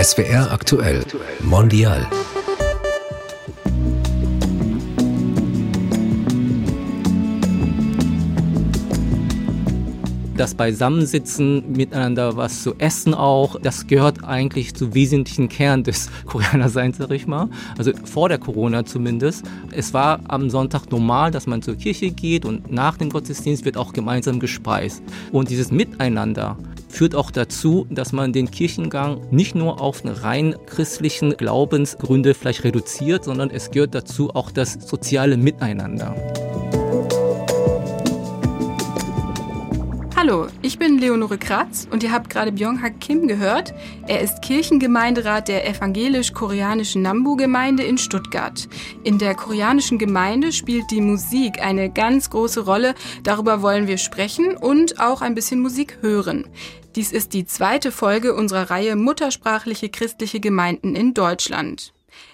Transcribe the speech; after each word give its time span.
SWR 0.00 0.52
aktuell 0.52 1.04
Mondial. 1.40 2.08
das 10.38 10.54
Beisammensitzen, 10.54 11.72
miteinander 11.72 12.36
was 12.36 12.62
zu 12.62 12.76
essen 12.78 13.12
auch, 13.12 13.60
das 13.60 13.88
gehört 13.88 14.24
eigentlich 14.24 14.74
zu 14.74 14.94
wesentlichen 14.94 15.48
Kern 15.48 15.82
des 15.82 16.10
Koreanerseins, 16.26 16.98
sag 16.98 17.10
ich 17.10 17.26
mal. 17.26 17.48
Also 17.76 17.90
vor 18.04 18.28
der 18.28 18.38
Corona 18.38 18.84
zumindest. 18.84 19.44
Es 19.72 19.92
war 19.92 20.20
am 20.28 20.48
Sonntag 20.48 20.90
normal, 20.90 21.32
dass 21.32 21.46
man 21.46 21.60
zur 21.60 21.74
Kirche 21.74 22.12
geht 22.12 22.44
und 22.44 22.70
nach 22.70 22.96
dem 22.96 23.10
Gottesdienst 23.10 23.64
wird 23.64 23.76
auch 23.76 23.92
gemeinsam 23.92 24.38
gespeist. 24.38 25.02
Und 25.32 25.50
dieses 25.50 25.72
Miteinander 25.72 26.56
führt 26.88 27.14
auch 27.14 27.30
dazu, 27.30 27.86
dass 27.90 28.12
man 28.12 28.32
den 28.32 28.50
Kirchengang 28.50 29.20
nicht 29.30 29.54
nur 29.54 29.80
auf 29.80 30.02
rein 30.04 30.54
christlichen 30.66 31.36
Glaubensgründe 31.36 32.34
vielleicht 32.34 32.64
reduziert, 32.64 33.24
sondern 33.24 33.50
es 33.50 33.70
gehört 33.70 33.94
dazu 33.94 34.30
auch 34.34 34.50
das 34.50 34.74
soziale 34.74 35.36
Miteinander. 35.36 36.14
Hallo, 40.20 40.48
ich 40.62 40.80
bin 40.80 40.98
Leonore 40.98 41.38
Kratz 41.38 41.86
und 41.92 42.02
ihr 42.02 42.10
habt 42.10 42.28
gerade 42.28 42.50
Byung-Hak 42.50 43.00
Kim 43.00 43.28
gehört. 43.28 43.72
Er 44.08 44.20
ist 44.20 44.42
Kirchengemeinderat 44.42 45.46
der 45.46 45.68
evangelisch-koreanischen 45.68 47.02
Nambu-Gemeinde 47.02 47.84
in 47.84 47.98
Stuttgart. 47.98 48.68
In 49.04 49.18
der 49.18 49.36
koreanischen 49.36 49.96
Gemeinde 49.96 50.50
spielt 50.50 50.90
die 50.90 51.00
Musik 51.00 51.62
eine 51.62 51.88
ganz 51.88 52.30
große 52.30 52.64
Rolle. 52.64 52.96
Darüber 53.22 53.62
wollen 53.62 53.86
wir 53.86 53.96
sprechen 53.96 54.56
und 54.56 54.98
auch 54.98 55.22
ein 55.22 55.36
bisschen 55.36 55.60
Musik 55.60 55.98
hören. 56.00 56.46
Dies 56.96 57.12
ist 57.12 57.32
die 57.34 57.44
zweite 57.44 57.92
Folge 57.92 58.34
unserer 58.34 58.70
Reihe 58.70 58.96
Muttersprachliche 58.96 59.88
christliche 59.88 60.40
Gemeinden 60.40 60.96
in 60.96 61.14
Deutschland. 61.14 61.92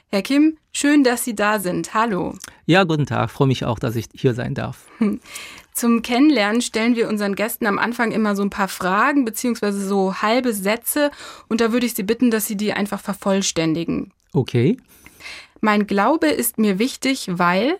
Herr 0.09 0.23
Kim, 0.23 0.59
schön, 0.73 1.03
dass 1.03 1.25
Sie 1.25 1.35
da 1.35 1.59
sind. 1.59 1.93
Hallo. 1.93 2.35
Ja, 2.67 2.85
guten 2.85 3.05
Tag. 3.05 3.31
Freue 3.31 3.49
mich 3.49 3.65
auch, 3.65 3.79
dass 3.79 3.97
ich 3.97 4.07
hier 4.15 4.33
sein 4.33 4.55
darf. 4.55 4.87
Zum 5.75 6.03
Kennenlernen 6.03 6.63
stellen 6.63 6.95
wir 6.95 7.09
unseren 7.09 7.35
Gästen 7.35 7.67
am 7.67 7.79
Anfang 7.79 8.13
immer 8.13 8.37
so 8.37 8.43
ein 8.43 8.51
paar 8.51 8.69
Fragen 8.69 9.25
beziehungsweise 9.25 9.85
so 9.85 10.23
halbe 10.23 10.53
Sätze 10.55 11.11
und 11.49 11.61
da 11.61 11.73
würde 11.73 11.87
ich 11.87 11.95
Sie 11.95 12.05
bitten, 12.05 12.31
dass 12.31 12.47
Sie 12.47 12.57
die 12.57 12.73
einfach 12.73 13.01
vervollständigen. 13.01 14.13
Okay. 14.33 14.77
Mein 15.61 15.89
Glaube 15.89 16.29
ist 16.29 16.59
mir 16.59 16.79
wichtig, 16.79 17.27
weil 17.29 17.79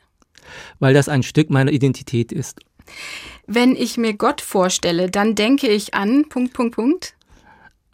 weil 0.81 0.93
das 0.93 1.09
ein 1.09 1.23
Stück 1.23 1.51
meiner 1.51 1.71
Identität 1.71 2.33
ist. 2.33 2.61
Wenn 3.47 3.77
ich 3.77 3.97
mir 3.97 4.15
Gott 4.15 4.41
vorstelle, 4.41 5.11
dann 5.11 5.35
denke 5.35 5.69
ich 5.69 5.95
an 5.95 6.29
Punkt 6.29 6.55
Punkt 6.55 6.77
Punkt 6.77 7.15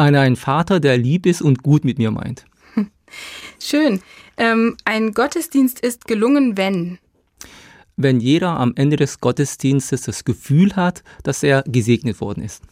an 0.00 0.14
einen 0.14 0.36
Vater, 0.36 0.80
der 0.80 0.97
lieb 0.97 1.27
ist 1.27 1.42
und 1.42 1.62
gut 1.62 1.84
mit 1.84 1.98
mir 1.98 2.10
meint. 2.10 2.47
Schön. 3.60 4.00
Ähm, 4.38 4.78
ein 4.86 5.12
Gottesdienst 5.12 5.80
ist 5.80 6.06
gelungen, 6.06 6.56
wenn 6.56 6.98
wenn 7.97 8.19
jeder 8.19 8.58
am 8.58 8.72
Ende 8.77 8.97
des 8.97 9.20
Gottesdienstes 9.20 10.02
das 10.02 10.24
Gefühl 10.24 10.74
hat, 10.74 11.04
dass 11.22 11.42
er 11.42 11.62
gesegnet 11.66 12.22
worden 12.22 12.42
ist. 12.42 12.62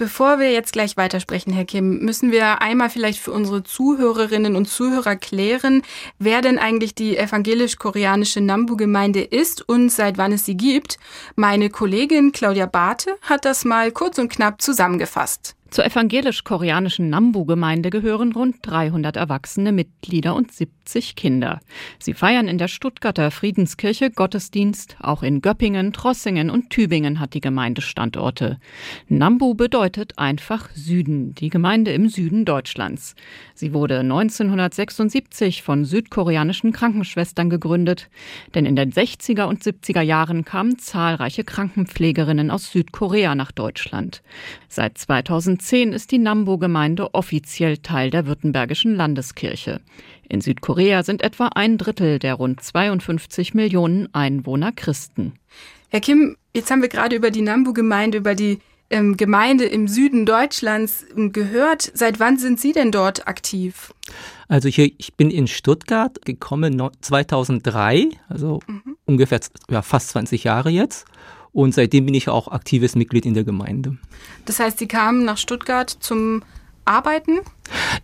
Bevor 0.00 0.38
wir 0.38 0.50
jetzt 0.50 0.72
gleich 0.72 0.96
weitersprechen, 0.96 1.52
Herr 1.52 1.66
Kim, 1.66 1.98
müssen 1.98 2.32
wir 2.32 2.62
einmal 2.62 2.88
vielleicht 2.88 3.20
für 3.20 3.32
unsere 3.32 3.64
Zuhörerinnen 3.64 4.56
und 4.56 4.64
Zuhörer 4.64 5.14
klären, 5.14 5.82
wer 6.18 6.40
denn 6.40 6.58
eigentlich 6.58 6.94
die 6.94 7.18
evangelisch-koreanische 7.18 8.40
Nambu-Gemeinde 8.40 9.20
ist 9.20 9.68
und 9.68 9.90
seit 9.90 10.16
wann 10.16 10.32
es 10.32 10.46
sie 10.46 10.56
gibt. 10.56 10.98
Meine 11.36 11.68
Kollegin 11.68 12.32
Claudia 12.32 12.64
Barthe 12.64 13.14
hat 13.20 13.44
das 13.44 13.66
mal 13.66 13.92
kurz 13.92 14.16
und 14.16 14.32
knapp 14.32 14.62
zusammengefasst. 14.62 15.54
Zur 15.70 15.84
evangelisch-koreanischen 15.84 17.10
Nambu-Gemeinde 17.10 17.90
gehören 17.90 18.32
rund 18.32 18.56
300 18.62 19.16
erwachsene 19.16 19.70
Mitglieder 19.70 20.34
und 20.34 20.50
70 20.50 21.14
Kinder. 21.14 21.60
Sie 22.00 22.12
feiern 22.12 22.48
in 22.48 22.58
der 22.58 22.66
Stuttgarter 22.66 23.30
Friedenskirche 23.30 24.10
Gottesdienst. 24.10 24.96
Auch 25.00 25.22
in 25.22 25.42
Göppingen, 25.42 25.92
Trossingen 25.92 26.50
und 26.50 26.70
Tübingen 26.70 27.20
hat 27.20 27.34
die 27.34 27.40
Gemeinde 27.40 27.82
Standorte. 27.82 28.58
Nambu 29.06 29.54
bedeutet 29.54 30.18
einfach 30.18 30.70
Süden, 30.74 31.36
die 31.36 31.50
Gemeinde 31.50 31.92
im 31.92 32.08
Süden 32.08 32.44
Deutschlands. 32.44 33.14
Sie 33.54 33.72
wurde 33.72 34.00
1976 34.00 35.62
von 35.62 35.84
südkoreanischen 35.84 36.72
Krankenschwestern 36.72 37.48
gegründet. 37.48 38.10
Denn 38.56 38.66
in 38.66 38.74
den 38.74 38.92
60er 38.92 39.44
und 39.44 39.62
70er 39.62 40.02
Jahren 40.02 40.44
kamen 40.44 40.78
zahlreiche 40.78 41.44
Krankenpflegerinnen 41.44 42.50
aus 42.50 42.72
Südkorea 42.72 43.36
nach 43.36 43.52
Deutschland. 43.52 44.22
Seit 44.68 44.98
2000 44.98 45.59
2010 45.60 45.92
ist 45.92 46.10
die 46.10 46.18
Nambo-Gemeinde 46.18 47.14
offiziell 47.14 47.76
Teil 47.78 48.10
der 48.10 48.26
Württembergischen 48.26 48.94
Landeskirche. 48.94 49.80
In 50.28 50.40
Südkorea 50.40 51.02
sind 51.02 51.22
etwa 51.22 51.48
ein 51.48 51.76
Drittel 51.76 52.18
der 52.18 52.34
rund 52.34 52.62
52 52.62 53.52
Millionen 53.54 54.12
Einwohner 54.14 54.72
Christen. 54.72 55.34
Herr 55.90 56.00
Kim, 56.00 56.36
jetzt 56.54 56.70
haben 56.70 56.82
wir 56.82 56.88
gerade 56.88 57.14
über 57.14 57.30
die 57.30 57.42
Nambu-Gemeinde, 57.42 58.18
über 58.18 58.34
die 58.34 58.60
ähm, 58.88 59.16
Gemeinde 59.16 59.66
im 59.66 59.86
Süden 59.86 60.24
Deutschlands 60.24 61.04
ähm, 61.14 61.32
gehört. 61.32 61.90
Seit 61.94 62.20
wann 62.20 62.38
sind 62.38 62.58
Sie 62.58 62.72
denn 62.72 62.90
dort 62.90 63.28
aktiv? 63.28 63.92
Also 64.48 64.68
hier, 64.68 64.90
ich 64.96 65.14
bin 65.14 65.30
in 65.30 65.46
Stuttgart 65.46 66.24
gekommen 66.24 66.82
2003, 67.00 68.08
also 68.28 68.60
mhm. 68.66 68.96
ungefähr 69.04 69.40
ja, 69.70 69.82
fast 69.82 70.08
20 70.10 70.44
Jahre 70.44 70.70
jetzt. 70.70 71.06
Und 71.52 71.74
seitdem 71.74 72.06
bin 72.06 72.14
ich 72.14 72.28
auch 72.28 72.48
aktives 72.48 72.94
Mitglied 72.94 73.26
in 73.26 73.34
der 73.34 73.44
Gemeinde. 73.44 73.96
Das 74.44 74.60
heißt, 74.60 74.78
Sie 74.78 74.86
kamen 74.86 75.24
nach 75.24 75.38
Stuttgart 75.38 75.90
zum 75.90 76.42
Arbeiten? 76.84 77.40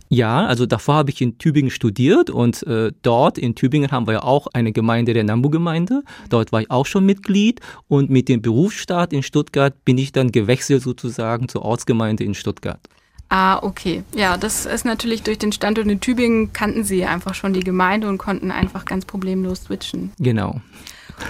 Ja, 0.09 0.45
also 0.45 0.65
davor 0.65 0.95
habe 0.95 1.09
ich 1.09 1.21
in 1.21 1.37
Tübingen 1.37 1.71
studiert 1.71 2.29
und 2.29 2.65
äh, 2.65 2.91
dort 3.01 3.37
in 3.37 3.53
Tübingen 3.55 3.91
haben 3.91 4.07
wir 4.07 4.13
ja 4.13 4.23
auch 4.23 4.47
eine 4.53 4.71
Gemeinde 4.71 5.13
der 5.13 5.25
Nambu-Gemeinde. 5.25 6.03
Dort 6.29 6.51
war 6.51 6.61
ich 6.61 6.71
auch 6.71 6.85
schon 6.85 7.05
Mitglied 7.05 7.59
und 7.87 8.09
mit 8.09 8.29
dem 8.29 8.41
Berufsstart 8.41 9.11
in 9.11 9.23
Stuttgart 9.23 9.73
bin 9.83 9.97
ich 9.97 10.13
dann 10.13 10.31
gewechselt 10.31 10.83
sozusagen 10.83 11.49
zur 11.49 11.63
Ortsgemeinde 11.63 12.23
in 12.23 12.33
Stuttgart. 12.33 12.79
Ah, 13.29 13.59
okay. 13.61 14.03
Ja, 14.15 14.37
das 14.37 14.65
ist 14.65 14.85
natürlich 14.85 15.23
durch 15.23 15.37
den 15.37 15.51
Standort 15.51 15.87
in 15.87 15.99
Tübingen 15.99 16.53
kannten 16.53 16.83
Sie 16.83 17.05
einfach 17.05 17.33
schon 17.33 17.53
die 17.53 17.59
Gemeinde 17.59 18.07
und 18.07 18.17
konnten 18.17 18.51
einfach 18.51 18.85
ganz 18.85 19.05
problemlos 19.05 19.63
switchen. 19.63 20.13
Genau. 20.19 20.61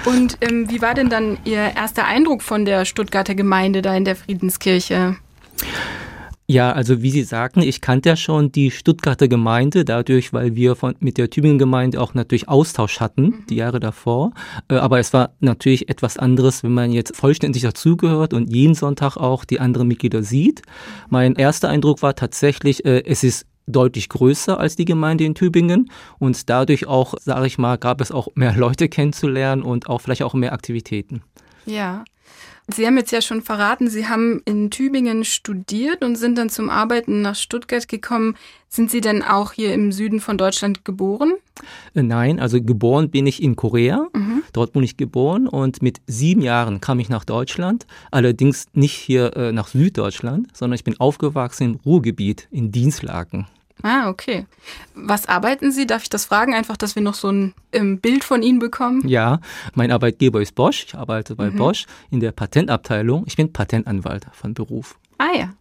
Und 0.06 0.38
ähm, 0.42 0.70
wie 0.70 0.82
war 0.82 0.94
denn 0.94 1.10
dann 1.10 1.38
Ihr 1.44 1.76
erster 1.76 2.06
Eindruck 2.06 2.44
von 2.44 2.66
der 2.66 2.86
Stuttgarter 2.86 3.36
Gemeinde 3.36 3.82
da 3.82 3.96
in 3.96 4.06
der 4.06 4.16
Friedenskirche? 4.16 5.16
Ja, 6.50 6.72
also 6.72 7.02
wie 7.02 7.12
Sie 7.12 7.24
sagten, 7.24 7.62
ich 7.62 7.82
kannte 7.82 8.08
ja 8.08 8.16
schon 8.16 8.54
die 8.54 8.72
Stuttgarter 8.72 9.28
Gemeinde 9.28 9.84
dadurch, 9.84 10.32
weil 10.32 10.56
wir 10.56 10.78
von, 10.78 10.96
mit 11.00 11.18
der 11.18 11.30
Tübingen 11.30 11.60
Gemeinde 11.60 12.00
auch 12.00 12.14
natürlich 12.14 12.48
Austausch 12.48 13.02
hatten, 13.02 13.24
mhm. 13.24 13.46
die 13.50 13.58
Jahre 13.58 13.82
davor. 13.82 14.32
Äh, 14.70 14.76
aber 14.76 14.98
es 15.00 15.12
war 15.12 15.32
natürlich 15.42 15.90
etwas 15.90 16.18
anderes, 16.18 16.64
wenn 16.64 16.74
man 16.74 16.94
jetzt 16.94 17.18
vollständig 17.18 17.64
dazugehört 17.64 18.34
und 18.34 18.50
jeden 18.50 18.76
Sonntag 18.76 19.18
auch 19.18 19.44
die 19.44 19.60
anderen 19.60 19.90
Mitglieder 19.90 20.24
sieht. 20.24 20.62
Mein 21.10 21.36
erster 21.36 21.68
Eindruck 21.68 22.02
war 22.02 22.16
tatsächlich, 22.16 22.86
äh, 22.86 23.04
es 23.06 23.26
ist 23.26 23.46
deutlich 23.68 24.08
größer 24.08 24.58
als 24.58 24.78
die 24.78 24.86
Gemeinde 24.86 25.26
in 25.26 25.36
Tübingen 25.36 25.92
und 26.18 26.50
dadurch 26.50 26.88
auch, 26.88 27.16
sage 27.20 27.48
ich 27.48 27.58
mal, 27.58 27.78
gab 27.78 28.00
es 28.00 28.14
auch 28.14 28.30
mehr 28.36 28.56
Leute 28.56 28.88
kennenzulernen 28.88 29.64
und 29.64 29.90
auch 29.90 30.00
vielleicht 30.00 30.24
auch 30.24 30.34
mehr 30.34 30.54
Aktivitäten. 30.54 31.24
Ja. 31.66 32.06
Sie 32.70 32.86
haben 32.86 32.98
jetzt 32.98 33.12
ja 33.12 33.22
schon 33.22 33.42
verraten, 33.42 33.90
Sie 33.90 34.08
haben 34.08 34.42
in 34.44 34.70
Tübingen 34.70 35.24
studiert 35.24 36.04
und 36.04 36.18
sind 36.18 36.38
dann 36.38 36.50
zum 36.50 36.70
Arbeiten 36.70 37.22
nach 37.22 37.36
Stuttgart 37.36 37.88
gekommen. 37.88 38.36
Sind 38.68 38.92
Sie 38.92 39.00
denn 39.00 39.24
auch 39.24 39.54
hier 39.54 39.74
im 39.74 39.94
Süden 39.94 40.20
von 40.20 40.38
Deutschland 40.38 40.84
geboren? 40.84 41.34
Äh, 41.94 42.04
nein, 42.04 42.42
also 42.42 42.62
geboren 42.62 43.10
bin 43.10 43.26
ich 43.26 43.42
in 43.42 43.56
Korea. 43.56 44.08
Mhm. 44.14 44.44
Dort 44.52 44.74
bin 44.74 44.84
ich 44.84 44.98
geboren 44.98 45.48
und 45.48 45.82
mit 45.82 46.02
sieben 46.08 46.42
Jahren 46.42 46.82
kam 46.82 47.00
ich 47.00 47.08
nach 47.08 47.24
Deutschland. 47.24 47.88
Allerdings 48.12 48.66
nicht 48.74 48.96
hier 48.96 49.36
äh, 49.38 49.54
nach 49.54 49.70
Süddeutschland, 49.70 50.50
sondern 50.54 50.76
ich 50.76 50.84
bin 50.84 51.00
aufgewachsen 51.00 51.64
im 51.64 51.80
Ruhrgebiet 51.86 52.50
in 52.52 52.72
Dienstlaken. 52.74 53.48
Ah, 53.84 54.10
okay. 54.10 54.46
Was 54.96 55.28
arbeiten 55.28 55.72
Sie? 55.72 55.86
Darf 55.86 56.04
ich 56.04 56.10
das 56.10 56.26
fragen? 56.26 56.54
Einfach, 56.54 56.78
dass 56.78 56.96
wir 56.96 57.04
noch 57.04 57.14
so 57.14 57.30
ein 57.30 57.54
ähm, 57.72 58.00
Bild 58.00 58.24
von 58.24 58.42
Ihnen 58.42 58.60
bekommen? 58.60 59.08
Ja, 59.08 59.40
mein 59.76 59.92
Arbeitgeber 59.92 60.42
ist 60.42 60.56
Bosch. 60.56 60.86
Ich 60.88 60.96
arbeite 60.96 61.36
bei 61.36 61.52
mhm. 61.52 61.58
Bosch 61.58 61.86
in 62.10 62.20
der 62.20 62.32
Patentabteilung. 62.32 63.24
Ich 63.28 63.36
bin 63.36 63.54
Patentanwalt 63.54 64.26
von 64.32 64.54
Beruf. 64.54 64.98
Ah 65.18 65.36
ja. 65.38 65.54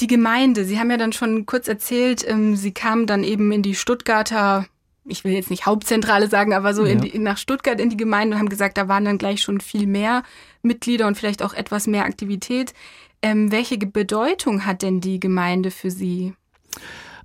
Die 0.00 0.06
Gemeinde, 0.06 0.64
Sie 0.64 0.78
haben 0.78 0.90
ja 0.90 0.96
dann 0.96 1.12
schon 1.12 1.44
kurz 1.44 1.68
erzählt, 1.68 2.24
ähm, 2.26 2.56
Sie 2.56 2.72
kamen 2.72 3.06
dann 3.06 3.22
eben 3.22 3.52
in 3.52 3.62
die 3.62 3.74
Stuttgarter, 3.74 4.66
ich 5.04 5.24
will 5.24 5.32
jetzt 5.32 5.50
nicht 5.50 5.66
Hauptzentrale 5.66 6.28
sagen, 6.28 6.54
aber 6.54 6.72
so 6.72 6.86
ja. 6.86 6.94
die, 6.94 7.18
nach 7.18 7.36
Stuttgart 7.36 7.78
in 7.78 7.90
die 7.90 7.98
Gemeinde 7.98 8.34
und 8.34 8.40
haben 8.40 8.48
gesagt, 8.48 8.78
da 8.78 8.88
waren 8.88 9.04
dann 9.04 9.18
gleich 9.18 9.42
schon 9.42 9.60
viel 9.60 9.86
mehr 9.86 10.22
Mitglieder 10.62 11.06
und 11.06 11.18
vielleicht 11.18 11.42
auch 11.42 11.52
etwas 11.52 11.86
mehr 11.86 12.04
Aktivität. 12.04 12.72
Ähm, 13.20 13.52
welche 13.52 13.76
Bedeutung 13.76 14.64
hat 14.64 14.80
denn 14.80 15.02
die 15.02 15.20
Gemeinde 15.20 15.70
für 15.70 15.90
Sie? 15.90 16.32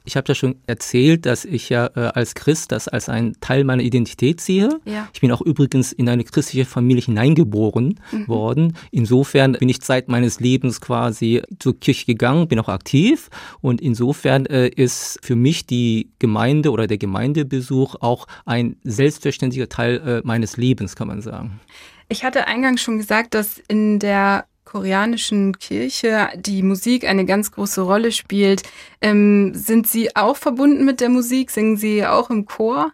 Ich 0.06 0.16
habe 0.16 0.28
ja 0.28 0.36
schon 0.36 0.56
erzählt, 0.68 1.26
dass 1.26 1.46
ich 1.46 1.70
ja 1.70 1.88
äh, 1.96 2.12
als 2.14 2.36
Christ 2.36 2.72
das 2.72 2.88
als 2.88 3.10
einen 3.10 3.40
Teil 3.42 3.64
meiner 3.64 3.84
Identität 3.84 4.40
sehe. 4.40 4.70
Ja. 4.86 5.08
Ich 5.14 5.22
bin 5.22 5.32
auch 5.32 5.42
übrigens 5.42 5.92
in 5.92 6.08
eine 6.08 6.24
christliche 6.24 6.66
Familie 6.66 7.04
hineingeboren 7.04 8.00
mhm. 8.12 8.28
worden. 8.28 8.78
Insofern 8.92 9.54
bin 9.54 9.70
ich 9.70 9.82
Zeit 9.82 10.08
meines 10.08 10.40
Lebens 10.40 10.82
quasi 10.82 11.42
zur 11.60 11.80
Kirche 11.80 12.06
gegangen, 12.06 12.48
bin 12.48 12.60
auch 12.60 12.70
aktiv 12.70 13.30
und 13.62 13.82
insofern 13.82 14.46
äh, 14.46 14.68
ist 14.68 15.20
für 15.24 15.36
mich 15.36 15.66
die 15.66 16.12
Gemeinde 16.20 16.72
oder 16.72 16.88
der 16.88 16.98
Gemeindebesuch 16.98 17.96
auch 18.00 18.28
ein 18.46 18.78
selbstverständlicher 18.84 19.70
Teil 19.70 20.02
äh, 20.06 20.22
meines 20.24 20.58
Lebens, 20.58 20.96
kann 20.96 21.08
man 21.08 21.22
sagen. 21.22 21.60
Ich 22.08 22.24
hatte 22.24 22.48
eingangs 22.48 22.82
schon 22.82 22.98
gesagt, 22.98 23.34
dass 23.34 23.58
in 23.68 24.00
der 24.00 24.46
koreanischen 24.76 25.58
Kirche 25.58 26.28
die 26.36 26.62
Musik 26.62 27.06
eine 27.06 27.24
ganz 27.24 27.54
große 27.54 27.80
Rolle 27.80 28.12
spielt. 28.12 28.64
Ähm, 29.00 29.54
sind 29.54 29.88
Sie 29.88 30.14
auch 30.18 30.36
verbunden 30.36 30.84
mit 30.84 31.00
der 31.00 31.08
Musik? 31.08 31.50
Singen 31.50 31.78
Sie 31.78 32.06
auch 32.06 32.30
im 32.30 32.46
Chor? 32.46 32.92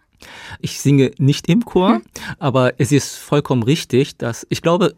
Ich 0.60 0.80
singe 0.80 1.10
nicht 1.18 1.48
im 1.48 1.64
Chor, 1.64 1.94
hm. 1.94 2.02
aber 2.38 2.74
es 2.78 2.92
ist 2.92 3.16
vollkommen 3.16 3.64
richtig, 3.64 4.16
dass 4.16 4.46
ich 4.48 4.62
glaube, 4.62 4.94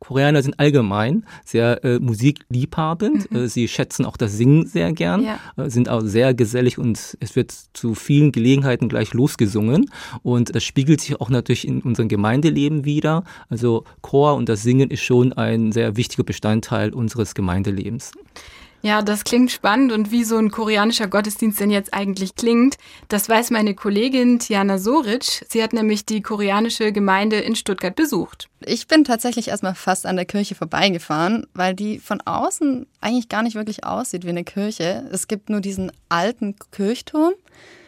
Koreaner 0.00 0.42
sind 0.42 0.58
allgemein 0.58 1.24
sehr 1.44 1.84
äh, 1.84 1.98
musikliebhabend. 1.98 3.30
Mhm. 3.30 3.36
Äh, 3.36 3.48
sie 3.48 3.68
schätzen 3.68 4.04
auch 4.04 4.16
das 4.16 4.32
Singen 4.32 4.66
sehr 4.66 4.92
gern, 4.92 5.22
ja. 5.22 5.38
äh, 5.56 5.70
sind 5.70 5.88
auch 5.88 6.00
sehr 6.00 6.34
gesellig 6.34 6.78
und 6.78 7.16
es 7.20 7.36
wird 7.36 7.54
zu 7.74 7.94
vielen 7.94 8.32
Gelegenheiten 8.32 8.88
gleich 8.88 9.12
losgesungen. 9.12 9.90
Und 10.22 10.54
das 10.54 10.64
spiegelt 10.64 11.02
sich 11.02 11.20
auch 11.20 11.28
natürlich 11.28 11.68
in 11.68 11.82
unserem 11.82 12.08
Gemeindeleben 12.08 12.84
wieder. 12.84 13.24
Also 13.48 13.84
Chor 14.00 14.34
und 14.34 14.48
das 14.48 14.62
Singen 14.62 14.90
ist 14.90 15.02
schon 15.02 15.34
ein 15.34 15.70
sehr 15.70 15.96
wichtiger 15.96 16.24
Bestandteil 16.24 16.92
unseres 16.94 17.34
Gemeindelebens. 17.34 18.12
Ja, 18.82 19.02
das 19.02 19.24
klingt 19.24 19.50
spannend 19.50 19.92
und 19.92 20.10
wie 20.10 20.24
so 20.24 20.38
ein 20.38 20.50
koreanischer 20.50 21.06
Gottesdienst 21.06 21.60
denn 21.60 21.70
jetzt 21.70 21.92
eigentlich 21.92 22.34
klingt, 22.34 22.76
das 23.08 23.28
weiß 23.28 23.50
meine 23.50 23.74
Kollegin 23.74 24.38
Tiana 24.38 24.78
Soric. 24.78 25.44
Sie 25.48 25.62
hat 25.62 25.74
nämlich 25.74 26.06
die 26.06 26.22
koreanische 26.22 26.90
Gemeinde 26.90 27.36
in 27.36 27.56
Stuttgart 27.56 27.94
besucht. 27.94 28.48
Ich 28.64 28.86
bin 28.88 29.04
tatsächlich 29.04 29.48
erstmal 29.48 29.74
fast 29.74 30.06
an 30.06 30.16
der 30.16 30.24
Kirche 30.24 30.54
vorbeigefahren, 30.54 31.46
weil 31.52 31.74
die 31.74 31.98
von 31.98 32.22
außen 32.22 32.86
eigentlich 33.02 33.28
gar 33.28 33.42
nicht 33.42 33.54
wirklich 33.54 33.84
aussieht 33.84 34.24
wie 34.24 34.30
eine 34.30 34.44
Kirche. 34.44 35.06
Es 35.12 35.28
gibt 35.28 35.50
nur 35.50 35.60
diesen 35.60 35.92
alten 36.08 36.56
Kirchturm 36.72 37.34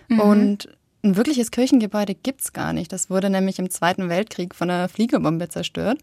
mhm. 0.09 0.21
und 0.21 0.69
ein 1.05 1.17
wirkliches 1.17 1.51
Kirchengebäude 1.51 2.15
gibt's 2.15 2.53
gar 2.53 2.73
nicht. 2.73 2.93
Das 2.93 3.11
wurde 3.11 3.31
nämlich 3.31 3.59
im 3.59 3.71
Zweiten 3.71 4.09
Weltkrieg 4.09 4.55
von 4.55 4.71
einer 4.71 4.89
Fliegerbombe 4.89 5.49
zerstört. 5.49 5.99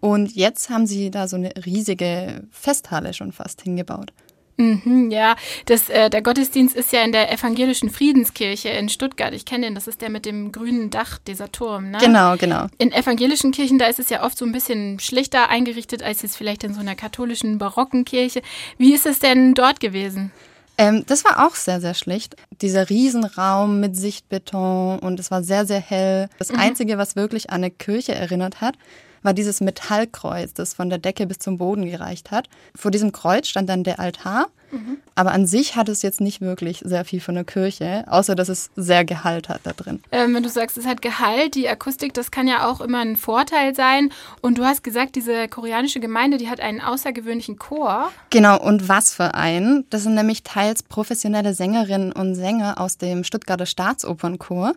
Und 0.00 0.34
jetzt 0.34 0.68
haben 0.68 0.86
sie 0.86 1.10
da 1.10 1.28
so 1.28 1.36
eine 1.36 1.52
riesige 1.64 2.42
Festhalle 2.50 3.14
schon 3.14 3.32
fast 3.32 3.62
hingebaut. 3.62 4.12
Mhm, 4.56 5.10
ja, 5.10 5.34
das, 5.66 5.88
äh, 5.88 6.10
der 6.10 6.22
Gottesdienst 6.22 6.76
ist 6.76 6.92
ja 6.92 7.02
in 7.02 7.12
der 7.12 7.32
evangelischen 7.32 7.90
Friedenskirche 7.90 8.68
in 8.68 8.88
Stuttgart. 8.88 9.34
Ich 9.34 9.44
kenne 9.44 9.66
den, 9.66 9.74
das 9.74 9.88
ist 9.88 10.00
der 10.00 10.10
mit 10.10 10.26
dem 10.26 10.52
grünen 10.52 10.90
Dach, 10.90 11.18
dieser 11.18 11.50
Turm. 11.50 11.90
Ne? 11.90 11.98
Genau, 11.98 12.36
genau. 12.36 12.66
In 12.78 12.92
evangelischen 12.92 13.50
Kirchen, 13.50 13.78
da 13.78 13.86
ist 13.86 13.98
es 13.98 14.10
ja 14.10 14.24
oft 14.24 14.38
so 14.38 14.44
ein 14.44 14.52
bisschen 14.52 15.00
schlichter 15.00 15.48
eingerichtet 15.48 16.02
als 16.02 16.22
jetzt 16.22 16.36
vielleicht 16.36 16.62
in 16.62 16.72
so 16.72 16.80
einer 16.80 16.94
katholischen 16.94 17.58
barocken 17.58 18.04
Kirche. 18.04 18.42
Wie 18.78 18.94
ist 18.94 19.06
es 19.06 19.18
denn 19.18 19.54
dort 19.54 19.80
gewesen? 19.80 20.30
Ähm, 20.76 21.04
das 21.06 21.24
war 21.24 21.46
auch 21.46 21.54
sehr, 21.54 21.80
sehr 21.80 21.94
schlicht. 21.94 22.36
Dieser 22.60 22.88
Riesenraum 22.90 23.80
mit 23.80 23.96
Sichtbeton 23.96 24.98
und 24.98 25.20
es 25.20 25.30
war 25.30 25.42
sehr, 25.42 25.66
sehr 25.66 25.80
hell. 25.80 26.28
Das 26.38 26.52
mhm. 26.52 26.58
Einzige, 26.58 26.98
was 26.98 27.16
wirklich 27.16 27.50
an 27.50 27.56
eine 27.56 27.70
Kirche 27.70 28.14
erinnert 28.14 28.60
hat, 28.60 28.76
war 29.24 29.34
dieses 29.34 29.60
Metallkreuz, 29.60 30.54
das 30.54 30.74
von 30.74 30.90
der 30.90 30.98
Decke 30.98 31.26
bis 31.26 31.38
zum 31.38 31.58
Boden 31.58 31.90
gereicht 31.90 32.30
hat. 32.30 32.48
Vor 32.76 32.90
diesem 32.90 33.10
Kreuz 33.10 33.48
stand 33.48 33.68
dann 33.68 33.82
der 33.82 33.98
Altar. 33.98 34.46
Mhm. 34.70 34.98
Aber 35.14 35.32
an 35.32 35.46
sich 35.46 35.76
hat 35.76 35.88
es 35.88 36.02
jetzt 36.02 36.20
nicht 36.20 36.40
wirklich 36.40 36.82
sehr 36.84 37.04
viel 37.04 37.20
von 37.20 37.34
der 37.34 37.44
Kirche, 37.44 38.04
außer 38.08 38.34
dass 38.34 38.48
es 38.48 38.70
sehr 38.74 39.04
Gehalt 39.04 39.48
hat 39.48 39.60
da 39.64 39.72
drin. 39.72 40.02
Ähm, 40.10 40.34
wenn 40.34 40.42
du 40.42 40.48
sagst, 40.48 40.76
es 40.76 40.86
hat 40.86 41.00
Gehalt, 41.00 41.54
die 41.54 41.68
Akustik, 41.68 42.12
das 42.14 42.30
kann 42.30 42.48
ja 42.48 42.68
auch 42.68 42.80
immer 42.80 42.98
ein 43.00 43.16
Vorteil 43.16 43.74
sein. 43.74 44.10
Und 44.40 44.58
du 44.58 44.64
hast 44.64 44.82
gesagt, 44.82 45.14
diese 45.14 45.48
koreanische 45.48 46.00
Gemeinde, 46.00 46.38
die 46.38 46.50
hat 46.50 46.60
einen 46.60 46.80
außergewöhnlichen 46.80 47.58
Chor. 47.58 48.10
Genau, 48.30 48.60
und 48.60 48.88
was 48.88 49.14
für 49.14 49.34
einen? 49.34 49.86
Das 49.90 50.02
sind 50.02 50.14
nämlich 50.14 50.42
teils 50.42 50.82
professionelle 50.82 51.54
Sängerinnen 51.54 52.12
und 52.12 52.34
Sänger 52.34 52.80
aus 52.80 52.98
dem 52.98 53.24
Stuttgarter 53.24 53.66
Staatsopernchor 53.66 54.74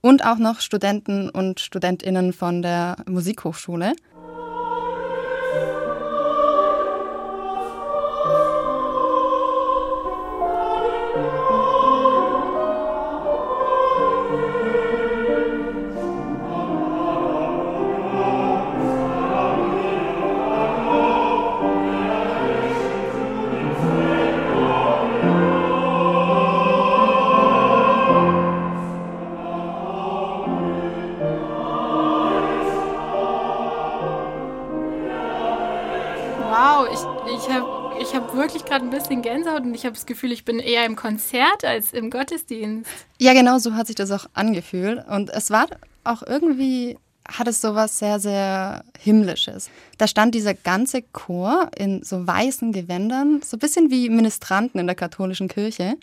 und 0.00 0.24
auch 0.24 0.38
noch 0.38 0.60
Studenten 0.60 1.28
und 1.28 1.60
Studentinnen 1.60 2.32
von 2.32 2.62
der 2.62 2.96
Musikhochschule. 3.08 3.92
Bisschen 39.10 39.22
Gänsehaut 39.22 39.62
und 39.62 39.74
ich 39.74 39.84
habe 39.84 39.94
das 39.94 40.06
Gefühl, 40.06 40.32
ich 40.32 40.44
bin 40.44 40.58
eher 40.58 40.86
im 40.86 40.96
Konzert 40.96 41.64
als 41.64 41.92
im 41.92 42.10
Gottesdienst. 42.10 42.90
Ja, 43.18 43.34
genau 43.34 43.58
so 43.58 43.74
hat 43.74 43.88
sich 43.88 43.96
das 43.96 44.10
auch 44.12 44.26
angefühlt. 44.34 45.04
Und 45.08 45.30
es 45.30 45.50
war 45.50 45.66
auch 46.04 46.22
irgendwie, 46.22 46.96
hat 47.28 47.48
es 47.48 47.60
sowas 47.60 47.98
sehr, 47.98 48.20
sehr 48.20 48.84
Himmlisches. 48.98 49.68
Da 49.98 50.06
stand 50.06 50.34
dieser 50.34 50.54
ganze 50.54 51.02
Chor 51.02 51.70
in 51.76 52.02
so 52.04 52.26
weißen 52.26 52.72
Gewändern, 52.72 53.42
so 53.42 53.56
ein 53.56 53.60
bisschen 53.60 53.90
wie 53.90 54.08
Ministranten 54.08 54.80
in 54.80 54.86
der 54.86 54.96
katholischen 54.96 55.48
Kirche. 55.48 55.96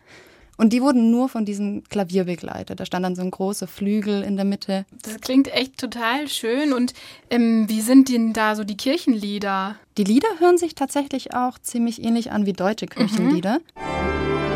Und 0.57 0.73
die 0.73 0.81
wurden 0.81 1.11
nur 1.11 1.29
von 1.29 1.45
diesem 1.45 1.83
Klavier 1.83 2.23
begleitet. 2.25 2.79
Da 2.79 2.85
stand 2.85 3.05
dann 3.05 3.15
so 3.15 3.21
ein 3.21 3.31
großer 3.31 3.67
Flügel 3.67 4.23
in 4.23 4.35
der 4.35 4.45
Mitte. 4.45 4.85
Das 5.03 5.21
klingt 5.21 5.53
echt 5.53 5.77
total 5.77 6.27
schön. 6.27 6.73
Und 6.73 6.93
ähm, 7.29 7.69
wie 7.69 7.81
sind 7.81 8.09
denn 8.09 8.33
da 8.33 8.55
so 8.55 8.63
die 8.63 8.77
Kirchenlieder? 8.77 9.75
Die 9.97 10.03
Lieder 10.03 10.27
hören 10.39 10.57
sich 10.57 10.75
tatsächlich 10.75 11.33
auch 11.33 11.59
ziemlich 11.59 12.03
ähnlich 12.03 12.31
an 12.31 12.45
wie 12.45 12.53
deutsche 12.53 12.87
Kirchenlieder. 12.87 13.59
Mhm. 13.75 14.46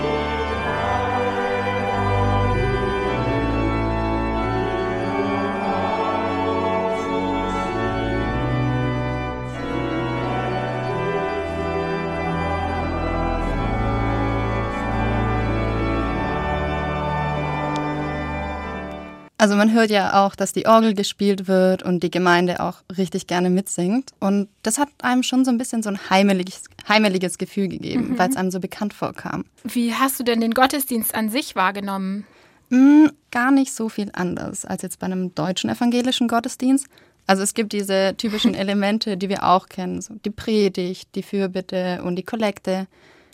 Also 19.42 19.56
man 19.56 19.74
hört 19.74 19.90
ja 19.90 20.24
auch, 20.24 20.36
dass 20.36 20.54
die 20.54 20.68
Orgel 20.68 20.94
gespielt 20.94 21.48
wird 21.48 21.82
und 21.82 22.04
die 22.04 22.12
Gemeinde 22.12 22.60
auch 22.60 22.84
richtig 22.96 23.26
gerne 23.26 23.50
mitsingt. 23.50 24.12
Und 24.20 24.50
das 24.62 24.78
hat 24.78 24.90
einem 25.02 25.24
schon 25.24 25.46
so 25.46 25.50
ein 25.50 25.58
bisschen 25.58 25.82
so 25.82 25.90
ein 25.90 26.12
heimeliges, 26.12 26.66
heimeliges 26.88 27.40
Gefühl 27.40 27.68
gegeben, 27.68 28.10
mhm. 28.10 28.20
weil 28.20 28.30
es 28.30 28.36
einem 28.36 28.52
so 28.52 28.60
bekannt 28.60 28.94
vorkam. 28.94 29.46
Wie 29.64 29.96
hast 29.96 30.20
du 30.20 30.24
denn 30.24 30.42
den 30.42 30.54
Gottesdienst 30.54 31.16
an 31.16 31.32
sich 31.32 31.56
wahrgenommen? 31.56 32.28
Mm, 32.70 33.08
gar 33.32 33.50
nicht 33.50 33.74
so 33.74 33.90
viel 33.90 34.12
anders 34.14 34.64
als 34.64 34.84
jetzt 34.84 35.00
bei 35.00 35.08
einem 35.08 35.34
deutschen 35.34 35.72
evangelischen 35.72 36.28
Gottesdienst. 36.28 36.86
Also 37.26 37.42
es 37.42 37.56
gibt 37.56 37.74
diese 37.74 38.14
typischen 38.16 38.54
Elemente, 38.54 39.18
die 39.18 39.30
wir 39.30 39.44
auch 39.44 39.70
kennen, 39.70 40.04
so 40.04 40.14
die 40.24 40.30
Predigt, 40.30 41.16
die 41.16 41.24
Fürbitte 41.24 42.04
und 42.04 42.16
die 42.16 42.24
Kollekte. 42.24 42.86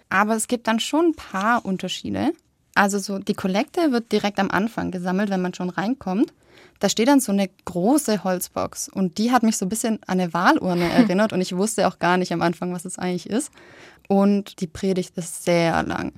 Aber 0.07 0.37
es 0.37 0.47
gibt 0.47 0.67
dann 0.67 0.79
schon 0.79 1.07
ein 1.07 1.15
paar 1.15 1.65
Unterschiede. 1.65 2.31
Also 2.76 2.98
so 2.98 3.18
die 3.18 3.34
Kollekte 3.34 3.92
wird 3.92 4.12
direkt 4.12 4.38
am 4.38 4.50
Anfang 4.50 4.90
gesammelt, 4.90 5.30
wenn 5.30 5.42
man 5.42 5.54
schon 5.54 5.70
reinkommt. 5.70 6.32
Da 6.80 6.88
steht 6.88 7.08
dann 7.08 7.20
so 7.20 7.32
eine 7.32 7.48
große 7.64 8.24
Holzbox 8.24 8.88
und 8.88 9.18
die 9.18 9.30
hat 9.30 9.42
mich 9.42 9.56
so 9.56 9.66
ein 9.66 9.68
bisschen 9.68 10.00
an 10.06 10.18
eine 10.18 10.34
Wahlurne 10.34 10.90
erinnert 10.90 11.32
und 11.32 11.40
ich 11.40 11.56
wusste 11.56 11.86
auch 11.86 11.98
gar 11.98 12.16
nicht 12.16 12.32
am 12.32 12.42
Anfang, 12.42 12.72
was 12.72 12.84
es 12.84 12.98
eigentlich 12.98 13.30
ist. 13.30 13.52
Und 14.08 14.60
die 14.60 14.66
Predigt 14.66 15.16
ist 15.16 15.44
sehr 15.44 15.82
lang. 15.84 16.12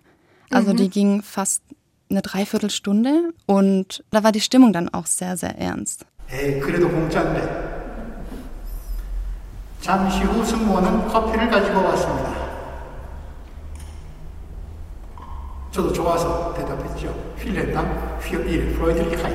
Also 0.51 0.73
mhm. 0.73 0.77
die 0.77 0.89
ging 0.89 1.23
fast 1.23 1.63
eine 2.11 2.23
Dreiviertelstunde 2.23 3.35
und 3.47 4.05
da 4.11 4.23
war 4.23 4.33
die 4.33 4.41
Stimmung 4.41 4.73
dann 4.73 4.89
auch 4.89 5.07
sehr, 5.07 5.37
sehr 5.37 5.59
ernst. 5.59 6.07
Hey, 6.27 6.61
그래도 6.61 6.89
공짜인데. 6.89 7.75
잠시 9.85 10.21
후 10.21 10.43
승무원은 10.43 11.09
커피를 11.09 11.51
가지고 11.51 11.85
왔습니다. 11.85 12.38
저도 15.71 15.93
좋아서 15.93 16.55
대답했죠. 16.55 17.35
필레당 17.39 18.19
일 18.47 18.75
프로이드리카이. 18.75 19.35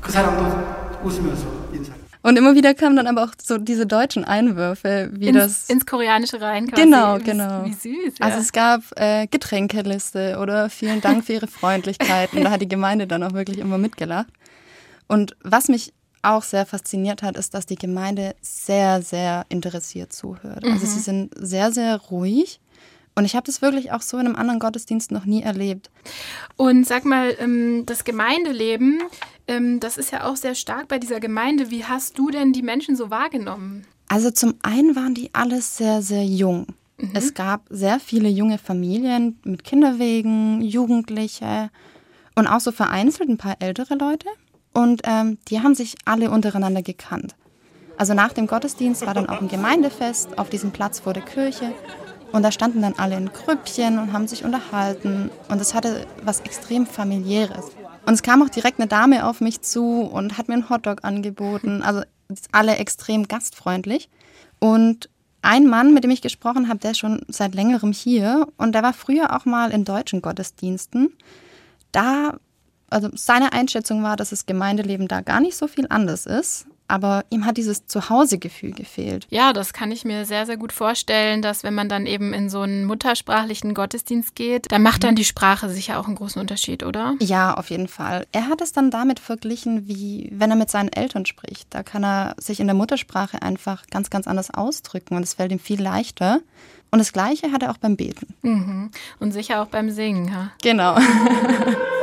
그 0.00 0.12
사람도 0.12 1.04
웃으면서 1.04 1.46
인사를. 1.72 2.04
Und 2.24 2.38
immer 2.38 2.54
wieder 2.54 2.72
kamen 2.72 2.96
dann 2.96 3.06
aber 3.06 3.22
auch 3.24 3.34
so 3.40 3.58
diese 3.58 3.86
deutschen 3.86 4.24
Einwürfe, 4.24 5.10
wie 5.12 5.28
ins, 5.28 5.36
das. 5.36 5.68
Ins 5.68 5.84
Koreanische 5.84 6.40
rein 6.40 6.68
quasi. 6.68 6.82
Genau, 6.82 7.18
wie, 7.18 7.22
genau. 7.22 7.66
Wie 7.66 7.74
süß. 7.74 8.14
Ja. 8.18 8.26
Also 8.26 8.38
es 8.38 8.52
gab 8.52 8.80
äh, 8.96 9.26
Getränkeliste 9.26 10.38
oder 10.40 10.70
vielen 10.70 11.02
Dank 11.02 11.26
für 11.26 11.34
Ihre 11.34 11.48
Freundlichkeit. 11.48 12.32
Und 12.32 12.44
da 12.44 12.50
hat 12.50 12.62
die 12.62 12.68
Gemeinde 12.68 13.06
dann 13.06 13.22
auch 13.22 13.34
wirklich 13.34 13.58
immer 13.58 13.76
mitgelacht. 13.76 14.28
Und 15.06 15.36
was 15.42 15.68
mich 15.68 15.92
auch 16.22 16.42
sehr 16.42 16.64
fasziniert 16.64 17.22
hat, 17.22 17.36
ist, 17.36 17.52
dass 17.52 17.66
die 17.66 17.76
Gemeinde 17.76 18.34
sehr, 18.40 19.02
sehr 19.02 19.44
interessiert 19.50 20.14
zuhört. 20.14 20.64
Also 20.64 20.86
sie 20.86 21.00
sind 21.00 21.34
sehr, 21.36 21.72
sehr 21.72 21.96
ruhig. 21.96 22.58
und 23.19 23.25
ich 23.25 23.35
habe 23.35 23.45
das 23.45 23.61
wirklich 23.61 23.91
auch 23.91 24.01
so 24.01 24.17
in 24.17 24.27
einem 24.27 24.37
anderen 24.37 24.61
Gottesdienst 24.61 25.11
noch 25.11 25.25
nie 25.25 25.43
erlebt. 25.43 25.91
Und 26.55 26.87
sag 26.87 27.03
mal, 27.03 27.35
ähm, 27.37 27.85
das 27.85 28.05
Gemeindeleben, 28.05 29.01
ähm, 29.45 29.81
das 29.81 29.97
ist 29.97 30.11
ja 30.11 30.23
auch 30.23 30.37
sehr 30.37 30.55
stark 30.55 30.87
bei 30.87 30.99
dieser 30.99 31.19
Gemeinde. 31.19 31.69
Wie 31.69 31.83
hast 31.83 32.17
du 32.17 32.29
denn 32.29 32.53
die 32.53 32.61
Menschen 32.61 32.95
so 32.95 33.09
wahrgenommen? 33.09 33.85
Also 34.07 34.31
zum 34.31 34.53
einen 34.63 34.95
waren 34.95 35.15
die 35.15 35.31
alles 35.33 35.75
sehr, 35.75 36.01
sehr 36.01 36.23
jung. 36.23 36.67
Es 37.13 37.33
gab 37.33 37.65
sehr 37.69 37.99
viele 37.99 38.29
junge 38.29 38.57
Familien 38.57 39.37
mit 39.43 39.65
Kinderwegen, 39.65 40.61
Jugendliche 40.61 41.71
und 42.35 42.47
auch 42.47 42.61
so 42.61 42.71
vereinzelt 42.71 43.27
ein 43.27 43.37
paar 43.37 43.57
ältere 43.59 43.95
Leute. 43.95 44.27
Und 44.73 45.01
ähm, 45.03 45.39
die 45.49 45.59
haben 45.59 45.75
sich 45.75 45.95
alle 46.05 46.31
untereinander 46.31 46.83
gekannt. 46.83 47.35
Also 47.97 48.13
nach 48.13 48.31
dem 48.31 48.47
Gottesdienst 48.47 49.05
war 49.05 49.13
dann 49.13 49.27
auch 49.27 49.41
ein 49.41 49.49
Gemeindefest 49.49 50.39
auf 50.39 50.49
diesem 50.49 50.71
Platz 50.71 51.01
vor 51.01 51.11
der 51.11 51.23
Kirche. 51.23 51.73
Und 52.31 52.43
da 52.43 52.51
standen 52.51 52.81
dann 52.81 52.93
alle 52.97 53.17
in 53.17 53.31
Grüppchen 53.31 53.97
und 53.97 54.13
haben 54.13 54.27
sich 54.27 54.43
unterhalten. 54.43 55.31
Und 55.49 55.59
es 55.59 55.73
hatte 55.73 56.05
was 56.23 56.41
extrem 56.41 56.85
familiäres. 56.85 57.65
Und 58.05 58.13
es 58.13 58.23
kam 58.23 58.41
auch 58.43 58.49
direkt 58.49 58.79
eine 58.79 58.87
Dame 58.87 59.25
auf 59.25 59.41
mich 59.41 59.61
zu 59.61 60.01
und 60.01 60.37
hat 60.37 60.47
mir 60.47 60.55
einen 60.55 60.69
Hotdog 60.69 61.03
angeboten. 61.03 61.81
Also 61.81 62.03
alle 62.51 62.77
extrem 62.77 63.27
gastfreundlich. 63.27 64.09
Und 64.59 65.09
ein 65.41 65.67
Mann, 65.67 65.93
mit 65.93 66.03
dem 66.03 66.11
ich 66.11 66.21
gesprochen 66.21 66.67
habe, 66.67 66.79
der 66.79 66.91
ist 66.91 66.99
schon 66.99 67.21
seit 67.27 67.55
längerem 67.55 67.93
hier 67.93 68.47
und 68.57 68.73
der 68.73 68.83
war 68.83 68.93
früher 68.93 69.35
auch 69.35 69.45
mal 69.45 69.71
in 69.71 69.85
deutschen 69.85 70.21
Gottesdiensten. 70.21 71.13
Da, 71.91 72.37
also 72.89 73.09
seine 73.13 73.53
Einschätzung 73.53 74.03
war, 74.03 74.17
dass 74.17 74.31
das 74.31 74.45
Gemeindeleben 74.45 75.07
da 75.07 75.21
gar 75.21 75.39
nicht 75.39 75.55
so 75.55 75.67
viel 75.67 75.87
anders 75.89 76.25
ist, 76.25 76.67
aber 76.89 77.23
ihm 77.29 77.45
hat 77.45 77.57
dieses 77.57 77.85
Zuhausegefühl 77.87 78.71
gefehlt. 78.71 79.27
Ja, 79.29 79.53
das 79.53 79.73
kann 79.73 79.91
ich 79.91 80.05
mir 80.05 80.25
sehr, 80.25 80.45
sehr 80.45 80.57
gut 80.57 80.73
vorstellen, 80.73 81.41
dass 81.41 81.63
wenn 81.63 81.75
man 81.75 81.89
dann 81.89 82.05
eben 82.05 82.33
in 82.33 82.49
so 82.49 82.61
einen 82.61 82.85
muttersprachlichen 82.85 83.73
Gottesdienst 83.73 84.35
geht, 84.35 84.71
da 84.71 84.79
macht 84.79 85.03
dann 85.03 85.15
die 85.15 85.25
Sprache 85.25 85.69
sicher 85.69 85.99
auch 85.99 86.07
einen 86.07 86.15
großen 86.15 86.41
Unterschied, 86.41 86.83
oder? 86.83 87.15
Ja, 87.19 87.53
auf 87.53 87.69
jeden 87.69 87.87
Fall. 87.87 88.25
Er 88.31 88.47
hat 88.47 88.61
es 88.61 88.71
dann 88.71 88.91
damit 88.91 89.19
verglichen, 89.19 89.87
wie 89.87 90.29
wenn 90.31 90.49
er 90.49 90.57
mit 90.57 90.69
seinen 90.69 90.89
Eltern 90.89 91.25
spricht. 91.25 91.67
Da 91.69 91.83
kann 91.83 92.03
er 92.03 92.35
sich 92.37 92.59
in 92.59 92.67
der 92.67 92.75
Muttersprache 92.75 93.41
einfach 93.41 93.85
ganz, 93.87 94.09
ganz 94.09 94.27
anders 94.27 94.51
ausdrücken 94.51 95.15
und 95.15 95.23
es 95.23 95.35
fällt 95.35 95.51
ihm 95.51 95.59
viel 95.59 95.81
leichter. 95.81 96.39
Und 96.91 96.97
das 96.99 97.13
Gleiche 97.13 97.51
hat 97.51 97.61
er 97.61 97.71
auch 97.71 97.77
beim 97.77 97.95
Beten. 97.95 98.33
Mhm. 98.41 98.89
Und 99.19 99.31
sicher 99.31 99.61
auch 99.61 99.67
beim 99.67 99.91
Singen, 99.91 100.27
ja. 100.27 100.51
Genau. 100.63 100.97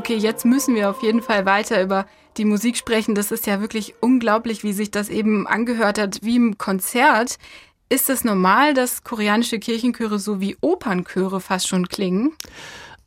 Okay, 0.00 0.16
jetzt 0.16 0.46
müssen 0.46 0.74
wir 0.74 0.88
auf 0.88 1.02
jeden 1.02 1.20
Fall 1.20 1.44
weiter 1.44 1.82
über 1.82 2.06
die 2.38 2.46
Musik 2.46 2.78
sprechen. 2.78 3.14
Das 3.14 3.30
ist 3.30 3.46
ja 3.46 3.60
wirklich 3.60 3.96
unglaublich, 4.00 4.64
wie 4.64 4.72
sich 4.72 4.90
das 4.90 5.10
eben 5.10 5.46
angehört 5.46 5.98
hat, 5.98 6.20
wie 6.22 6.36
im 6.36 6.56
Konzert. 6.56 7.36
Ist 7.90 8.08
es 8.08 8.24
normal, 8.24 8.72
dass 8.72 9.04
koreanische 9.04 9.58
Kirchenchöre 9.58 10.18
so 10.18 10.40
wie 10.40 10.56
Opernchöre 10.62 11.38
fast 11.42 11.68
schon 11.68 11.86
klingen? 11.88 12.32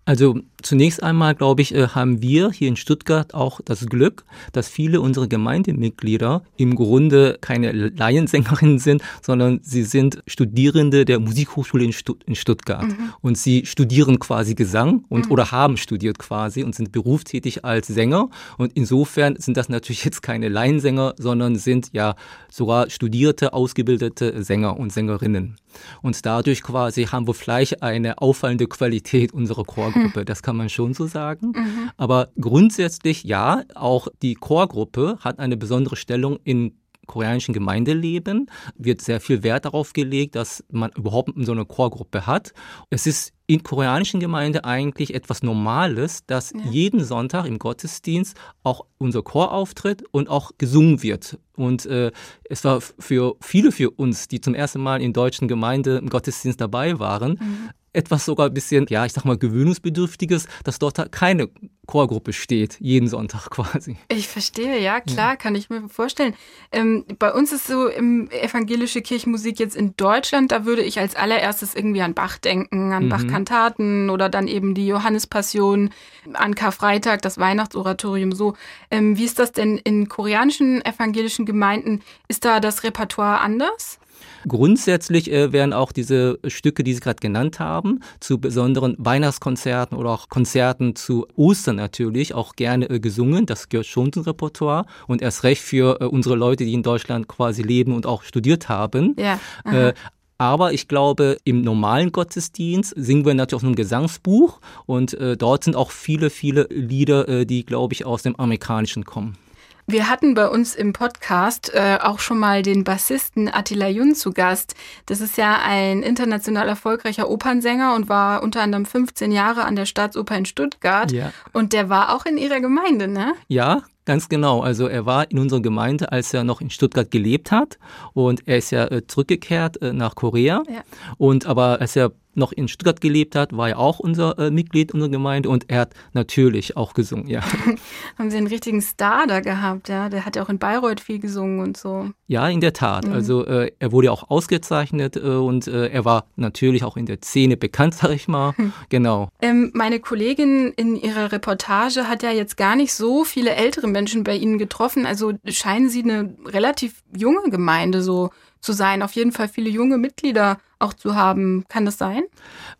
Also 0.05 0.39
zunächst 0.61 1.01
einmal, 1.01 1.33
glaube 1.33 1.61
ich, 1.61 1.73
äh, 1.73 1.87
haben 1.87 2.21
wir 2.21 2.51
hier 2.51 2.67
in 2.67 2.75
Stuttgart 2.75 3.33
auch 3.33 3.61
das 3.63 3.85
Glück, 3.85 4.25
dass 4.51 4.67
viele 4.67 4.99
unserer 4.99 5.27
Gemeindemitglieder 5.27 6.43
im 6.57 6.75
Grunde 6.75 7.37
keine 7.39 7.71
Laiensängerinnen 7.71 8.79
sind, 8.79 9.01
sondern 9.21 9.61
sie 9.63 9.83
sind 9.83 10.21
Studierende 10.27 11.05
der 11.05 11.19
Musikhochschule 11.19 11.85
in, 11.85 11.93
Stutt 11.93 12.23
in 12.25 12.35
Stuttgart. 12.35 12.83
Mhm. 12.83 13.13
Und 13.21 13.37
sie 13.37 13.65
studieren 13.65 14.19
quasi 14.19 14.55
Gesang 14.55 15.05
und 15.07 15.27
mhm. 15.27 15.31
oder 15.31 15.51
haben 15.51 15.77
studiert 15.77 16.19
quasi 16.19 16.63
und 16.63 16.75
sind 16.75 16.91
berufstätig 16.91 17.63
als 17.63 17.87
Sänger. 17.87 18.29
Und 18.57 18.73
insofern 18.75 19.37
sind 19.37 19.55
das 19.55 19.69
natürlich 19.69 20.03
jetzt 20.03 20.21
keine 20.21 20.49
Laiensänger, 20.49 21.13
sondern 21.17 21.55
sind 21.55 21.89
ja 21.93 22.15
sogar 22.49 22.89
studierte, 22.89 23.53
ausgebildete 23.53 24.43
Sänger 24.43 24.77
und 24.77 24.91
Sängerinnen. 24.91 25.55
Und 26.01 26.25
dadurch 26.25 26.63
quasi 26.63 27.05
haben 27.05 27.27
wir 27.27 27.33
vielleicht 27.33 27.83
eine 27.83 28.21
auffallende 28.21 28.67
Qualität 28.67 29.33
unserer 29.33 29.63
Chorgruppe. 29.63 30.25
Das 30.33 30.41
kann 30.41 30.55
man 30.55 30.69
schon 30.69 30.93
so 30.93 31.05
sagen. 31.05 31.47
Mhm. 31.55 31.91
Aber 31.97 32.29
grundsätzlich 32.39 33.23
ja, 33.23 33.63
auch 33.75 34.07
die 34.21 34.35
Chorgruppe 34.35 35.17
hat 35.19 35.39
eine 35.39 35.57
besondere 35.57 35.95
Stellung 35.95 36.39
in 36.43 36.73
koreanischen 37.05 37.53
Gemeindeleben 37.53 38.49
wird 38.75 39.01
sehr 39.01 39.19
viel 39.19 39.43
Wert 39.43 39.65
darauf 39.65 39.93
gelegt, 39.93 40.35
dass 40.35 40.63
man 40.71 40.91
überhaupt 40.91 41.31
so 41.37 41.51
eine 41.51 41.65
Chorgruppe 41.65 42.25
hat. 42.25 42.53
Es 42.89 43.05
ist 43.05 43.33
in 43.45 43.61
koreanischen 43.61 44.19
Gemeinde 44.19 44.63
eigentlich 44.63 45.13
etwas 45.13 45.43
Normales, 45.43 46.25
dass 46.25 46.51
ja. 46.51 46.59
jeden 46.71 47.03
Sonntag 47.03 47.45
im 47.45 47.59
Gottesdienst 47.59 48.37
auch 48.63 48.85
unser 48.97 49.21
Chor 49.21 49.51
auftritt 49.51 50.03
und 50.11 50.29
auch 50.29 50.51
gesungen 50.57 51.03
wird. 51.03 51.37
Und 51.55 51.85
äh, 51.85 52.11
es 52.49 52.63
war 52.63 52.81
für 52.81 53.35
viele 53.41 53.71
für 53.71 53.91
uns, 53.91 54.27
die 54.27 54.39
zum 54.39 54.55
ersten 54.55 54.81
Mal 54.81 55.01
in 55.01 55.13
deutschen 55.13 55.47
Gemeinde 55.47 55.97
im 55.97 56.09
Gottesdienst 56.09 56.59
dabei 56.61 56.99
waren, 56.99 57.31
mhm 57.33 57.69
etwas 57.93 58.25
sogar 58.25 58.47
ein 58.47 58.53
bisschen, 58.53 58.85
ja, 58.89 59.05
ich 59.05 59.13
sag 59.13 59.23
mal, 59.23 59.37
gewöhnungsbedürftiges, 59.37 60.47
dass 60.63 60.79
dort 60.79 61.11
keine 61.11 61.49
Chorgruppe 61.85 62.33
steht, 62.33 62.77
jeden 62.79 63.07
Sonntag 63.07 63.49
quasi. 63.51 63.97
Ich 64.09 64.27
verstehe, 64.27 64.79
ja, 64.79 64.99
klar, 65.01 65.31
ja. 65.31 65.35
kann 65.35 65.55
ich 65.55 65.69
mir 65.69 65.87
vorstellen. 65.89 66.33
Ähm, 66.71 67.05
bei 67.19 67.31
uns 67.31 67.51
ist 67.51 67.67
so 67.67 67.87
im 67.87 68.29
evangelische 68.31 69.01
Kirchenmusik 69.01 69.59
jetzt 69.59 69.75
in 69.75 69.95
Deutschland, 69.95 70.51
da 70.51 70.65
würde 70.65 70.81
ich 70.81 70.99
als 70.99 71.15
allererstes 71.15 71.75
irgendwie 71.75 72.01
an 72.01 72.13
Bach 72.13 72.37
denken, 72.37 72.93
an 72.93 73.05
mhm. 73.05 73.09
Bach-Kantaten 73.09 74.09
oder 74.09 74.29
dann 74.29 74.47
eben 74.47 74.73
die 74.73 74.87
Johannespassion, 74.87 75.91
an 76.33 76.55
Karfreitag, 76.55 77.21
das 77.21 77.37
Weihnachtsoratorium 77.37 78.31
so. 78.31 78.55
Ähm, 78.89 79.17
wie 79.17 79.25
ist 79.25 79.39
das 79.39 79.51
denn 79.51 79.77
in 79.77 80.09
koreanischen 80.09 80.83
evangelischen 80.85 81.45
Gemeinden? 81.45 82.01
Ist 82.27 82.45
da 82.45 82.59
das 82.59 82.83
Repertoire 82.83 83.41
anders? 83.41 83.99
Grundsätzlich 84.47 85.31
äh, 85.31 85.51
werden 85.51 85.73
auch 85.73 85.91
diese 85.91 86.39
Stücke, 86.47 86.83
die 86.83 86.93
Sie 86.93 86.99
gerade 86.99 87.19
genannt 87.19 87.59
haben, 87.59 87.99
zu 88.19 88.39
besonderen 88.39 88.95
Weihnachtskonzerten 88.97 89.97
oder 89.97 90.11
auch 90.11 90.29
Konzerten 90.29 90.95
zu 90.95 91.27
Ostern 91.35 91.77
natürlich 91.77 92.33
auch 92.33 92.55
gerne 92.55 92.89
äh, 92.89 92.99
gesungen. 92.99 93.45
Das 93.45 93.69
gehört 93.69 93.87
schon 93.87 94.11
zum 94.11 94.23
Repertoire 94.23 94.85
und 95.07 95.21
erst 95.21 95.43
recht 95.43 95.61
für 95.61 96.01
äh, 96.01 96.05
unsere 96.05 96.35
Leute, 96.35 96.65
die 96.65 96.73
in 96.73 96.83
Deutschland 96.83 97.27
quasi 97.27 97.61
leben 97.61 97.93
und 97.93 98.05
auch 98.05 98.23
studiert 98.23 98.69
haben. 98.69 99.15
Ja. 99.17 99.39
Äh, 99.65 99.93
aber 100.37 100.73
ich 100.73 100.87
glaube, 100.87 101.37
im 101.45 101.61
normalen 101.61 102.11
Gottesdienst 102.11 102.93
singen 102.97 103.25
wir 103.25 103.33
natürlich 103.33 103.63
auch 103.63 103.67
ein 103.67 103.75
Gesangsbuch 103.75 104.59
und 104.85 105.13
äh, 105.13 105.37
dort 105.37 105.63
sind 105.63 105.75
auch 105.75 105.91
viele, 105.91 106.29
viele 106.29 106.67
Lieder, 106.69 107.29
äh, 107.29 107.45
die, 107.45 107.65
glaube 107.65 107.93
ich, 107.93 108.05
aus 108.05 108.23
dem 108.23 108.35
Amerikanischen 108.37 109.05
kommen. 109.05 109.37
Wir 109.85 110.09
hatten 110.09 110.33
bei 110.33 110.47
uns 110.47 110.75
im 110.75 110.93
Podcast 110.93 111.73
äh, 111.73 111.97
auch 112.01 112.19
schon 112.19 112.39
mal 112.39 112.61
den 112.61 112.83
Bassisten 112.83 113.53
Attila 113.53 113.89
Jun 113.89 114.15
zu 114.15 114.31
Gast. 114.31 114.75
Das 115.07 115.19
ist 115.19 115.37
ja 115.37 115.59
ein 115.61 116.03
international 116.03 116.69
erfolgreicher 116.69 117.29
Opernsänger 117.29 117.93
und 117.93 118.07
war 118.07 118.43
unter 118.43 118.61
anderem 118.61 118.85
15 118.85 119.31
Jahre 119.31 119.65
an 119.65 119.75
der 119.75 119.85
Staatsoper 119.85 120.37
in 120.37 120.45
Stuttgart. 120.45 121.11
Ja. 121.11 121.33
Und 121.51 121.73
der 121.73 121.89
war 121.89 122.15
auch 122.15 122.25
in 122.25 122.37
ihrer 122.37 122.61
Gemeinde, 122.61 123.07
ne? 123.07 123.33
Ja, 123.47 123.83
Ganz 124.05 124.29
genau. 124.29 124.61
Also 124.61 124.87
er 124.87 125.05
war 125.05 125.29
in 125.31 125.39
unserer 125.39 125.61
Gemeinde, 125.61 126.11
als 126.11 126.33
er 126.33 126.43
noch 126.43 126.61
in 126.61 126.69
Stuttgart 126.69 127.09
gelebt 127.09 127.51
hat. 127.51 127.77
Und 128.13 128.47
er 128.47 128.57
ist 128.57 128.71
ja 128.71 128.85
äh, 128.85 129.07
zurückgekehrt 129.07 129.81
äh, 129.81 129.93
nach 129.93 130.15
Korea. 130.15 130.63
Ja. 130.67 130.83
Und 131.17 131.45
aber 131.45 131.79
als 131.79 131.95
er 131.95 132.11
noch 132.35 132.51
in 132.51 132.67
Stuttgart 132.67 133.01
gelebt 133.01 133.35
hat, 133.35 133.55
war 133.55 133.69
er 133.69 133.79
auch 133.79 133.99
unser 133.99 134.37
äh, 134.39 134.51
Mitglied 134.51 134.93
unserer 134.93 135.09
Gemeinde 135.09 135.49
und 135.49 135.69
er 135.69 135.81
hat 135.81 135.93
natürlich 136.13 136.75
auch 136.77 136.93
gesungen, 136.93 137.27
ja. 137.27 137.41
Haben 138.17 138.31
Sie 138.31 138.37
einen 138.37 138.47
richtigen 138.47 138.81
Star 138.81 139.27
da 139.27 139.39
gehabt, 139.39 139.89
ja? 139.89 140.09
Der 140.09 140.25
hat 140.25 140.35
ja 140.35 140.43
auch 140.43 140.49
in 140.49 140.57
Bayreuth 140.57 140.99
viel 140.99 141.19
gesungen 141.19 141.59
und 141.59 141.77
so. 141.77 142.09
Ja, 142.27 142.47
in 142.47 142.61
der 142.61 142.73
Tat. 142.73 143.05
Mhm. 143.05 143.13
Also 143.13 143.45
äh, 143.45 143.71
er 143.79 143.91
wurde 143.91 144.11
auch 144.11 144.29
ausgezeichnet 144.29 145.15
äh, 145.15 145.19
und 145.19 145.67
äh, 145.67 145.87
er 145.87 146.05
war 146.05 146.25
natürlich 146.35 146.83
auch 146.83 146.97
in 146.97 147.05
der 147.05 147.17
Szene 147.21 147.57
bekannt, 147.57 147.93
sag 148.01 148.11
ich 148.11 148.27
mal. 148.27 148.53
Hm. 148.57 148.73
Genau. 148.89 149.29
Ähm, 149.41 149.71
meine 149.73 149.99
Kollegin 149.99 150.73
in 150.75 150.95
ihrer 150.95 151.31
Reportage 151.31 152.07
hat 152.07 152.23
ja 152.23 152.31
jetzt 152.31 152.57
gar 152.57 152.75
nicht 152.75 152.93
so 152.93 153.23
viele 153.23 153.51
ältere 153.51 153.87
Menschen 153.93 154.25
bei 154.25 154.35
Ihnen 154.35 154.57
getroffen. 154.57 155.05
Also 155.05 155.33
scheinen 155.47 155.87
Sie 155.87 156.03
eine 156.03 156.35
relativ 156.45 157.01
junge 157.15 157.49
Gemeinde 157.49 158.01
so 158.01 158.31
zu 158.59 158.73
sein, 158.73 159.01
auf 159.01 159.13
jeden 159.13 159.31
Fall 159.31 159.47
viele 159.47 159.69
junge 159.69 159.97
Mitglieder 159.97 160.59
auch 160.79 160.93
zu 160.93 161.15
haben. 161.15 161.63
Kann 161.69 161.85
das 161.85 161.97
sein? 161.97 162.23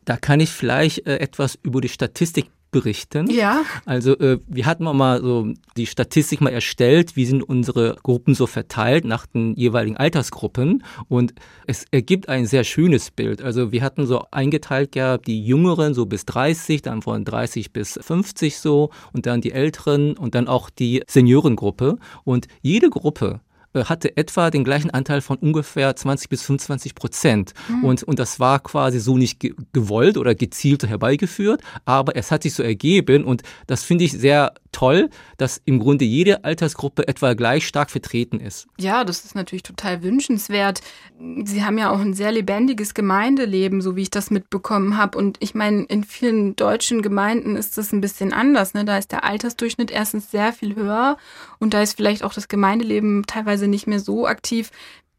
Da 0.04 0.18
kann 0.18 0.42
ich 0.42 0.52
vielleicht 0.52 1.08
äh, 1.08 1.18
etwas 1.18 1.58
über 1.64 1.80
die 1.80 1.90
Statistik 1.90 2.50
berichten. 2.74 3.30
Ja. 3.30 3.62
Also 3.86 4.18
äh, 4.20 4.40
wir 4.48 4.66
hatten 4.66 4.84
mal 4.84 5.22
so 5.22 5.54
die 5.78 5.86
Statistik 5.86 6.42
mal 6.42 6.50
erstellt, 6.50 7.16
wie 7.16 7.26
sind 7.26 7.42
unsere 7.42 7.96
Gruppen 8.04 8.36
so 8.36 8.48
verteilt 8.48 9.06
nach 9.06 9.26
den 9.26 9.56
jeweiligen 9.56 9.96
Altersgruppen 9.96 10.84
und 11.08 11.34
es 11.68 11.86
ergibt 11.92 12.28
ein 12.28 12.46
sehr 12.46 12.66
schönes 12.66 13.12
Bild. 13.12 13.42
Also 13.42 13.72
wir 13.72 13.82
hatten 13.82 14.06
so 14.06 14.26
eingeteilt 14.32 14.92
gehabt, 14.92 15.28
die 15.28 15.46
Jüngeren 15.46 15.94
so 15.94 16.06
bis 16.06 16.26
30, 16.26 16.82
dann 16.82 17.02
von 17.02 17.24
30 17.24 17.72
bis 17.72 17.98
50 18.02 18.58
so 18.58 18.90
und 19.14 19.26
dann 19.26 19.40
die 19.40 19.54
Älteren 19.54 20.18
und 20.18 20.36
dann 20.36 20.50
auch 20.50 20.70
die 20.70 21.04
Seniorengruppe 21.08 21.98
und 22.26 22.48
jede 22.62 22.90
Gruppe 22.90 23.40
hatte 23.74 24.16
etwa 24.18 24.50
den 24.50 24.64
gleichen 24.64 24.92
Anteil 24.92 25.22
von 25.22 25.38
ungefähr 25.38 25.96
20 25.96 26.30
bis 26.30 26.44
25 26.44 26.96
Prozent. 26.96 27.54
Mhm. 27.68 27.84
Und, 27.84 28.04
und 28.04 28.20
das 28.20 28.40
war 28.40 28.60
quasi 28.60 29.00
so 29.00 29.18
nicht 29.18 29.40
ge 29.40 29.54
gewollt 29.72 30.18
oder 30.18 30.36
gezielt 30.36 30.88
herbeigeführt, 30.88 31.62
aber 31.86 32.16
es 32.16 32.32
hat 32.32 32.44
sich 32.44 32.54
so 32.54 32.64
ergeben 32.64 33.24
und 33.24 33.44
das 33.68 33.84
finde 33.84 34.04
ich 34.04 34.12
sehr 34.12 34.54
toll, 34.74 35.10
dass 35.38 35.62
im 35.66 35.80
Grunde 35.80 36.04
jede 36.04 36.44
Altersgruppe 36.44 37.08
etwa 37.08 37.34
gleich 37.34 37.66
stark 37.66 37.90
vertreten 37.90 38.40
ist. 38.40 38.68
Ja, 38.78 39.06
das 39.06 39.24
ist 39.24 39.36
natürlich 39.36 39.64
total 39.64 40.04
wünschenswert. 40.04 40.82
Sie 41.46 41.64
haben 41.64 41.78
ja 41.78 41.92
auch 41.92 42.00
ein 42.00 42.14
sehr 42.14 42.32
lebendiges 42.32 42.94
Gemeindeleben, 42.94 43.82
so 43.82 43.96
wie 43.96 44.02
ich 44.02 44.10
das 44.10 44.32
mitbekommen 44.32 44.98
habe. 44.98 45.18
Und 45.18 45.38
ich 45.40 45.56
meine, 45.56 45.84
in 45.84 46.04
vielen 46.04 46.56
deutschen 46.56 47.02
Gemeinden 47.02 47.56
ist 47.56 47.78
das 47.78 47.94
ein 47.94 48.02
bisschen 48.02 48.34
anders. 48.34 48.74
Ne? 48.74 48.84
Da 48.84 48.98
ist 48.98 49.12
der 49.12 49.24
Altersdurchschnitt 49.24 49.92
erstens 49.92 50.32
sehr 50.32 50.52
viel 50.52 50.76
höher 50.76 51.18
und 51.60 51.74
da 51.74 51.82
ist 51.82 51.96
vielleicht 51.96 52.24
auch 52.24 52.34
das 52.34 52.48
Gemeindeleben 52.48 53.24
teilweise 53.28 53.63
nicht 53.68 53.88
mehr 53.88 54.00
so 54.00 54.28
aktiv. 54.28 54.72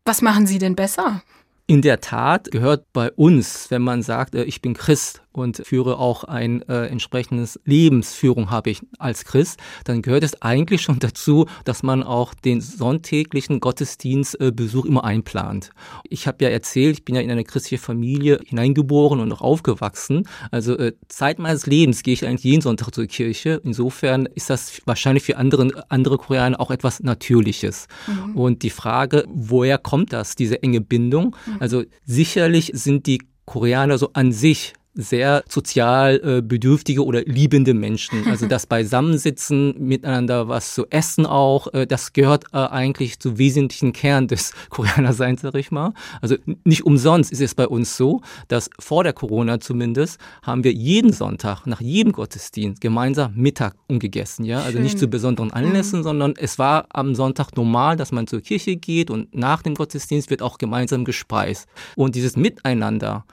Was 0.05 0.23
machen 0.23 0.47
Sie 0.47 0.59
denn 0.59 0.77
besser? 0.77 1.23
In 1.67 1.81
der 1.81 2.01
Tat 2.01 2.51
gehört 2.51 2.93
bei 2.93 3.11
uns, 3.13 3.71
wenn 3.71 3.83
man 3.83 4.03
sagt, 4.03 4.35
äh, 4.35 4.45
ich 4.45 4.61
bin 4.61 4.75
Christ, 4.75 5.23
und 5.35 5.63
führe 5.65 5.99
auch 5.99 6.25
ein 6.25 6.63
äh, 6.69 6.87
entsprechendes 6.87 7.61
Lebensführung 7.65 8.51
habe 8.51 8.71
ich 8.71 8.81
als 8.99 9.25
Christ, 9.25 9.59
dann 9.85 10.01
gehört 10.01 10.25
es 10.25 10.41
eigentlich 10.43 10.83
schon 10.83 10.99
dazu, 11.01 11.47
dass 11.65 11.83
man 11.83 12.03
auch 12.03 12.35
den 12.35 12.61
sonntäglichen 12.61 13.61
Gottesdienstbesuch 13.61 14.85
äh, 14.85 14.89
immer 14.89 15.05
einplant. 15.05 15.71
Ich 16.09 16.27
habe 16.27 16.45
ja 16.45 16.51
erzählt, 16.51 16.99
ich 16.99 17.05
bin 17.05 17.17
ja 17.17 17.21
in 17.21 17.31
eine 17.31 17.45
christliche 17.45 17.83
Familie 17.83 18.41
hineingeboren 18.45 19.21
und 19.21 19.33
auch 19.33 19.41
aufgewachsen. 19.41 20.29
Also 20.51 20.77
äh, 20.79 20.93
Zeit 21.09 21.39
meines 21.39 21.67
Lebens 21.67 22.03
gehe 22.03 22.15
ich 22.15 22.25
eigentlich 22.25 22.45
jeden 22.45 22.63
Sonntag 22.63 22.93
zur 22.93 23.07
Kirche. 23.07 23.61
Insofern 23.65 24.27
ist 24.27 24.51
das 24.51 24.83
wahrscheinlich 24.85 25.25
für 25.25 25.37
andere, 25.37 25.85
andere 25.89 26.19
Koreaner 26.19 26.61
auch 26.61 26.71
etwas 26.71 27.01
Natürliches. 27.01 27.89
Mhm. 28.07 28.37
Und 28.37 28.63
die 28.63 28.71
Frage, 28.71 29.25
woher 29.29 29.79
kommt 29.79 30.13
das, 30.13 30.37
diese 30.37 30.63
enge 30.63 30.81
Bindung? 30.81 31.37
Mhm. 31.47 31.57
Also 31.59 31.83
sicherlich 32.05 32.71
sind 32.75 33.07
die 33.07 33.21
Koreaner 33.47 33.99
so 33.99 34.11
an 34.13 34.33
sich 34.33 34.75
sehr 34.95 35.45
sozial 35.49 36.21
äh, 36.25 36.43
bedürftige 36.43 37.05
oder 37.05 37.23
liebende 37.23 37.75
Menschen. 37.75 38.25
Also 38.35 38.47
das 38.47 38.67
Beisammensitzen, 38.67 39.75
miteinander 39.79 40.49
was 40.49 40.75
zu 40.75 40.87
essen 40.91 41.25
auch, 41.25 41.73
äh, 41.73 41.87
das 41.87 42.13
gehört 42.13 42.47
äh, 42.53 42.57
eigentlich 42.57 43.21
zu 43.21 43.39
wesentlichen 43.39 43.93
Kern 43.93 44.27
des 44.27 44.53
Koreanerseins, 44.71 45.43
sag 45.43 45.55
ich 45.55 45.71
mal. 45.71 45.93
Also 46.21 46.37
nicht 46.65 46.85
umsonst 46.85 47.31
ist 47.31 47.41
es 47.41 47.55
bei 47.55 47.69
uns 47.69 47.97
so, 47.97 48.23
dass 48.49 48.71
vor 48.81 49.05
der 49.05 49.13
Corona 49.13 49.61
zumindest 49.61 50.19
haben 50.43 50.65
wir 50.65 50.73
jeden 50.73 51.13
Sonntag 51.13 51.67
nach 51.67 51.81
jedem 51.81 52.13
Gottesdienst 52.13 52.81
gemeinsam 52.81 53.35
Mittag 53.37 53.77
umgegessen. 53.87 54.45
Ja? 54.45 54.59
Also 54.59 54.73
Schön. 54.73 54.83
nicht 54.83 54.99
zu 54.99 55.07
besonderen 55.07 55.53
Anlässen, 55.53 56.01
mhm. 56.01 56.05
sondern 56.05 56.35
es 56.37 56.59
war 56.59 56.87
am 56.91 57.15
Sonntag 57.15 57.57
normal, 57.57 57.97
dass 57.97 58.11
man 58.11 58.27
zur 58.27 58.41
Kirche 58.41 58.77
geht 58.77 59.11
und 59.11 59.35
nach 59.35 59.63
dem 59.63 59.75
Gottesdienst 59.75 60.31
wird 60.31 60.43
auch 60.43 60.59
gemeinsam 60.59 61.05
gespeist. 61.05 61.69
Und 61.95 62.17
dieses 62.17 62.37
Miteinander 62.37 63.25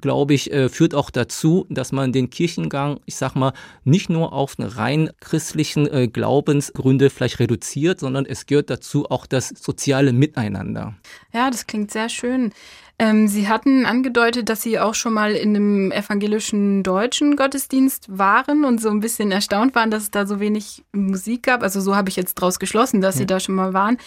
glaube 0.00 0.34
ich, 0.34 0.52
äh, 0.52 0.68
führt 0.68 0.94
auch 0.94 1.10
dazu, 1.10 1.66
dass 1.68 1.92
man 1.92 2.12
den 2.12 2.30
Kirchengang, 2.30 3.00
ich 3.06 3.16
sag 3.16 3.34
mal, 3.34 3.52
nicht 3.84 4.10
nur 4.10 4.32
auf 4.32 4.56
rein 4.58 5.10
christlichen 5.20 5.86
äh, 5.86 6.08
Glaubensgründe 6.08 7.10
vielleicht 7.10 7.38
reduziert, 7.38 8.00
sondern 8.00 8.26
es 8.26 8.46
gehört 8.46 8.70
dazu 8.70 9.10
auch 9.10 9.26
das 9.26 9.48
soziale 9.48 10.12
Miteinander. 10.12 10.94
Ja, 11.32 11.50
das 11.50 11.66
klingt 11.66 11.90
sehr 11.90 12.08
schön. 12.08 12.52
Ähm, 12.98 13.28
Sie 13.28 13.46
hatten 13.46 13.84
angedeutet, 13.84 14.48
dass 14.48 14.62
Sie 14.62 14.78
auch 14.78 14.94
schon 14.94 15.12
mal 15.12 15.32
in 15.32 15.54
einem 15.54 15.92
evangelischen 15.92 16.82
deutschen 16.82 17.36
Gottesdienst 17.36 18.06
waren 18.08 18.64
und 18.64 18.80
so 18.80 18.88
ein 18.88 19.00
bisschen 19.00 19.30
erstaunt 19.30 19.74
waren, 19.74 19.90
dass 19.90 20.04
es 20.04 20.10
da 20.10 20.26
so 20.26 20.40
wenig 20.40 20.82
Musik 20.92 21.42
gab. 21.42 21.62
Also 21.62 21.80
so 21.82 21.94
habe 21.94 22.08
ich 22.08 22.16
jetzt 22.16 22.36
draus 22.36 22.58
geschlossen, 22.58 23.02
dass 23.02 23.16
ja. 23.16 23.20
Sie 23.20 23.26
da 23.26 23.38
schon 23.38 23.54
mal 23.54 23.74
waren. 23.74 23.98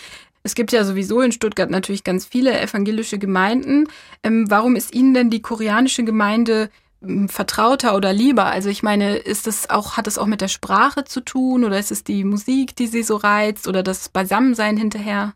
Es 0.43 0.55
gibt 0.55 0.72
ja 0.72 0.84
sowieso 0.84 1.22
in 1.22 1.31
Stuttgart 1.31 1.69
natürlich 1.69 2.03
ganz 2.03 2.25
viele 2.25 2.60
evangelische 2.60 3.19
Gemeinden. 3.19 3.88
Ähm, 4.24 4.46
warum 4.50 4.75
ist 4.75 4.93
Ihnen 4.93 5.13
denn 5.13 5.29
die 5.29 5.41
koreanische 5.41 6.03
Gemeinde 6.03 6.69
ähm, 7.03 7.27
vertrauter 7.29 7.96
oder 7.96 8.13
lieber? 8.13 8.46
Also 8.46 8.69
ich 8.69 8.84
meine, 8.84 9.17
ist 9.17 9.48
das 9.48 9.69
auch, 9.69 9.98
hat 9.98 10.08
das 10.08 10.17
auch 10.17 10.27
mit 10.27 10.41
der 10.41 10.48
Sprache 10.48 11.03
zu 11.03 11.22
tun 11.22 11.63
oder 11.65 11.77
ist 11.77 11.91
es 11.91 12.03
die 12.03 12.24
Musik, 12.24 12.75
die 12.75 12.88
Sie 12.88 13.03
so 13.03 13.17
reizt 13.17 13.67
oder 13.67 13.84
das 13.84 14.10
Beisammensein 14.10 14.77
hinterher? 14.77 15.34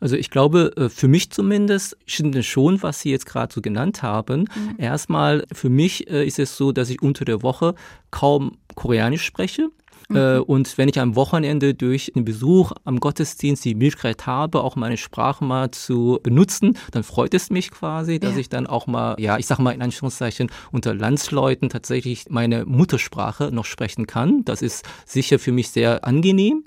Also 0.00 0.16
ich 0.16 0.30
glaube, 0.30 0.72
äh, 0.76 0.88
für 0.88 1.08
mich 1.08 1.30
zumindest 1.30 1.96
stimmt 2.06 2.34
es 2.36 2.46
schon, 2.46 2.82
was 2.82 3.00
Sie 3.00 3.10
jetzt 3.10 3.26
gerade 3.26 3.52
so 3.52 3.60
genannt 3.60 4.02
haben. 4.02 4.40
Mhm. 4.40 4.74
Erstmal, 4.78 5.44
für 5.52 5.68
mich 5.68 6.08
äh, 6.10 6.26
ist 6.26 6.38
es 6.38 6.56
so, 6.56 6.72
dass 6.72 6.90
ich 6.90 7.02
unter 7.02 7.24
der 7.24 7.42
Woche 7.42 7.74
kaum 8.10 8.56
Koreanisch 8.74 9.24
spreche. 9.24 9.70
Äh, 10.10 10.38
mhm. 10.38 10.42
und 10.44 10.78
wenn 10.78 10.88
ich 10.88 10.98
am 10.98 11.16
Wochenende 11.16 11.74
durch 11.74 12.12
den 12.14 12.24
Besuch 12.24 12.72
am 12.84 12.98
Gottesdienst 12.98 13.64
die 13.64 13.74
Möglichkeit 13.74 14.26
habe, 14.26 14.62
auch 14.62 14.74
meine 14.74 14.96
Sprache 14.96 15.44
mal 15.44 15.70
zu 15.70 16.18
benutzen, 16.22 16.78
dann 16.92 17.02
freut 17.02 17.34
es 17.34 17.50
mich 17.50 17.70
quasi, 17.70 18.18
dass 18.18 18.32
ja. 18.32 18.38
ich 18.38 18.48
dann 18.48 18.66
auch 18.66 18.86
mal, 18.86 19.16
ja, 19.18 19.36
ich 19.38 19.46
sag 19.46 19.58
mal 19.58 19.72
in 19.72 19.82
Anführungszeichen, 19.82 20.50
unter 20.72 20.94
Landsleuten 20.94 21.68
tatsächlich 21.68 22.26
meine 22.30 22.64
Muttersprache 22.64 23.50
noch 23.52 23.66
sprechen 23.66 24.06
kann. 24.06 24.44
Das 24.44 24.62
ist 24.62 24.84
sicher 25.04 25.38
für 25.38 25.52
mich 25.52 25.70
sehr 25.70 26.04
angenehm. 26.06 26.64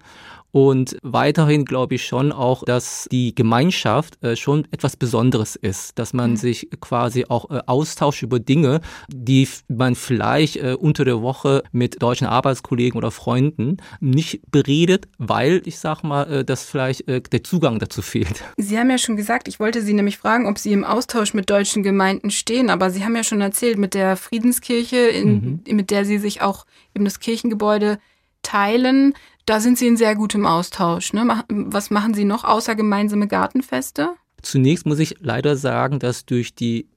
Und 0.51 0.97
weiterhin 1.01 1.65
glaube 1.65 1.95
ich 1.95 2.05
schon 2.05 2.31
auch, 2.31 2.63
dass 2.63 3.07
die 3.11 3.33
Gemeinschaft 3.33 4.21
äh, 4.23 4.35
schon 4.35 4.67
etwas 4.71 4.97
Besonderes 4.97 5.55
ist, 5.55 5.97
dass 5.97 6.13
man 6.13 6.31
mhm. 6.31 6.35
sich 6.37 6.69
quasi 6.81 7.25
auch 7.27 7.49
äh, 7.49 7.61
austauscht 7.65 8.23
über 8.23 8.39
Dinge, 8.39 8.81
die 9.07 9.47
man 9.67 9.95
vielleicht 9.95 10.57
äh, 10.57 10.75
unter 10.77 11.05
der 11.05 11.21
Woche 11.21 11.63
mit 11.71 12.01
deutschen 12.01 12.27
Arbeitskollegen 12.27 12.97
oder 12.97 13.11
Freunden 13.11 13.77
nicht 13.99 14.41
beredet, 14.51 15.07
weil 15.17 15.61
ich 15.65 15.79
sag 15.79 16.03
mal, 16.03 16.23
äh, 16.31 16.45
dass 16.45 16.63
vielleicht 16.63 17.07
äh, 17.07 17.21
der 17.21 17.43
Zugang 17.43 17.79
dazu 17.79 18.01
fehlt. 18.01 18.43
Sie 18.57 18.77
haben 18.77 18.89
ja 18.89 18.97
schon 18.97 19.15
gesagt, 19.15 19.47
ich 19.47 19.59
wollte 19.59 19.81
Sie 19.81 19.93
nämlich 19.93 20.17
fragen, 20.17 20.47
ob 20.47 20.57
Sie 20.57 20.73
im 20.73 20.83
Austausch 20.83 21.33
mit 21.33 21.49
deutschen 21.49 21.83
Gemeinden 21.83 22.29
stehen, 22.29 22.69
aber 22.69 22.89
Sie 22.89 23.03
haben 23.03 23.15
ja 23.15 23.23
schon 23.23 23.41
erzählt, 23.41 23.77
mit 23.77 23.93
der 23.93 24.17
Friedenskirche, 24.17 24.97
in, 24.97 25.61
mhm. 25.65 25.75
mit 25.75 25.91
der 25.91 26.05
Sie 26.05 26.17
sich 26.17 26.41
auch 26.41 26.65
eben 26.93 27.05
das 27.05 27.19
Kirchengebäude 27.19 27.99
teilen. 28.41 29.13
Da 29.45 29.59
sind 29.59 29.77
Sie 29.77 29.87
in 29.87 29.97
sehr 29.97 30.15
gutem 30.15 30.45
Austausch. 30.45 31.13
Ne? 31.13 31.43
Was 31.49 31.89
machen 31.89 32.13
Sie 32.13 32.25
noch 32.25 32.43
außer 32.43 32.75
gemeinsame 32.75 33.27
Gartenfeste? 33.27 34.15
Zunächst 34.41 34.85
muss 34.85 34.99
ich 34.99 35.15
leider 35.19 35.55
sagen, 35.55 35.99
dass 35.99 36.25
durch 36.25 36.55
die 36.55 36.87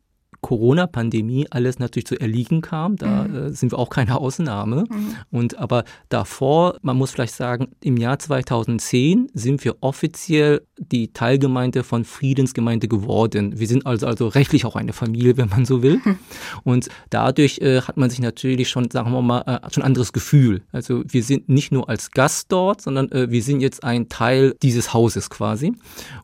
Corona-Pandemie 0.45 1.47
alles 1.49 1.79
natürlich 1.79 2.07
zu 2.07 2.21
erliegen 2.21 2.61
kam. 2.61 2.97
Da 2.97 3.25
mhm. 3.25 3.35
äh, 3.35 3.53
sind 3.53 3.73
wir 3.73 3.79
auch 3.79 3.89
keine 3.89 4.19
Ausnahme. 4.19 4.85
Mhm. 4.91 5.17
Und 5.31 5.59
aber 5.59 5.85
davor, 6.11 6.77
man 6.83 6.99
muss 6.99 7.13
vielleicht 7.13 7.35
sagen, 7.35 7.69
im 7.81 7.97
Jahr 7.97 8.19
2010 8.19 9.29
sind 9.33 9.65
wir 9.65 9.77
offiziell 9.81 10.61
die 10.77 11.15
Teilgemeinde 11.15 11.83
von 11.83 12.05
Friedensgemeinde 12.05 12.89
geworden. 12.89 13.59
Wir 13.59 13.67
sind 13.67 13.87
also 13.87 14.07
also 14.07 14.29
rechtlich 14.29 14.67
auch 14.67 14.77
eine 14.77 14.93
Familie, 14.93 15.39
wenn 15.39 15.49
man 15.49 15.65
so 15.65 15.83
will. 15.83 16.03
Mhm. 16.05 16.19
Und 16.63 16.89
dadurch 17.09 17.61
äh, 17.61 17.81
hat 17.81 17.97
man 17.97 18.11
sich 18.11 18.21
natürlich 18.21 18.69
schon, 18.69 18.91
sagen 18.91 19.13
wir 19.13 19.23
mal, 19.23 19.41
äh, 19.47 19.73
schon 19.73 19.83
ein 19.83 19.87
anderes 19.87 20.13
Gefühl. 20.13 20.61
Also 20.73 21.05
wir 21.09 21.23
sind 21.23 21.49
nicht 21.49 21.73
nur 21.73 21.89
als 21.89 22.11
Gast 22.11 22.53
dort, 22.53 22.83
sondern 22.83 23.11
äh, 23.13 23.31
wir 23.31 23.43
sind 23.43 23.61
jetzt 23.61 23.83
ein 23.83 24.11
Teil 24.11 24.55
dieses 24.63 24.93
Hauses 24.93 25.31
quasi. 25.31 25.73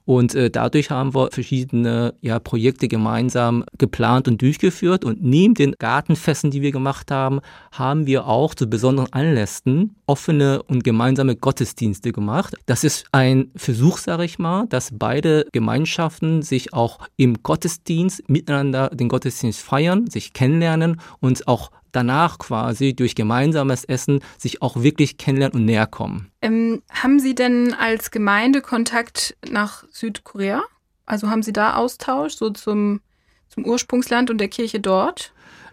Und 0.04 0.34
äh, 0.34 0.50
dadurch 0.50 0.90
haben 0.90 1.14
wir 1.14 1.30
verschiedene 1.32 2.12
ja, 2.20 2.38
Projekte 2.38 2.86
gemeinsam 2.86 3.64
geplant 3.78 4.09
geplant 4.10 4.28
und 4.28 4.42
durchgeführt 4.42 5.04
und 5.04 5.22
neben 5.22 5.54
den 5.54 5.74
Gartenfesten, 5.78 6.50
die 6.50 6.62
wir 6.62 6.72
gemacht 6.72 7.10
haben, 7.10 7.40
haben 7.72 8.06
wir 8.06 8.26
auch 8.26 8.54
zu 8.54 8.68
besonderen 8.68 9.12
Anlässen 9.12 9.94
offene 10.06 10.62
und 10.64 10.82
gemeinsame 10.82 11.36
Gottesdienste 11.36 12.12
gemacht. 12.12 12.56
Das 12.66 12.82
ist 12.84 13.06
ein 13.12 13.50
Versuch, 13.56 13.98
sage 13.98 14.24
ich 14.24 14.38
mal, 14.38 14.66
dass 14.68 14.90
beide 14.92 15.46
Gemeinschaften 15.52 16.42
sich 16.42 16.72
auch 16.72 16.98
im 17.16 17.42
Gottesdienst 17.42 18.28
miteinander 18.28 18.90
den 18.90 19.08
Gottesdienst 19.08 19.60
feiern, 19.60 20.08
sich 20.08 20.32
kennenlernen 20.32 21.00
und 21.20 21.46
auch 21.46 21.70
danach 21.92 22.38
quasi 22.38 22.94
durch 22.94 23.14
gemeinsames 23.14 23.84
Essen 23.84 24.20
sich 24.38 24.62
auch 24.62 24.82
wirklich 24.82 25.18
kennenlernen 25.18 25.60
und 25.60 25.64
näher 25.66 25.86
kommen. 25.86 26.30
Ähm, 26.42 26.82
haben 26.90 27.18
Sie 27.20 27.34
denn 27.34 27.74
als 27.74 28.10
Gemeinde 28.10 28.60
Kontakt 28.60 29.36
nach 29.48 29.84
Südkorea? 29.90 30.62
Also 31.06 31.28
haben 31.28 31.42
Sie 31.42 31.52
da 31.52 31.74
Austausch 31.74 32.34
so 32.34 32.50
zum 32.50 33.00
zum 33.50 33.66
Ursprungsland 33.66 34.30
und 34.30 34.38
der 34.38 34.48
Kirche 34.48 34.80
dort? 34.80 35.32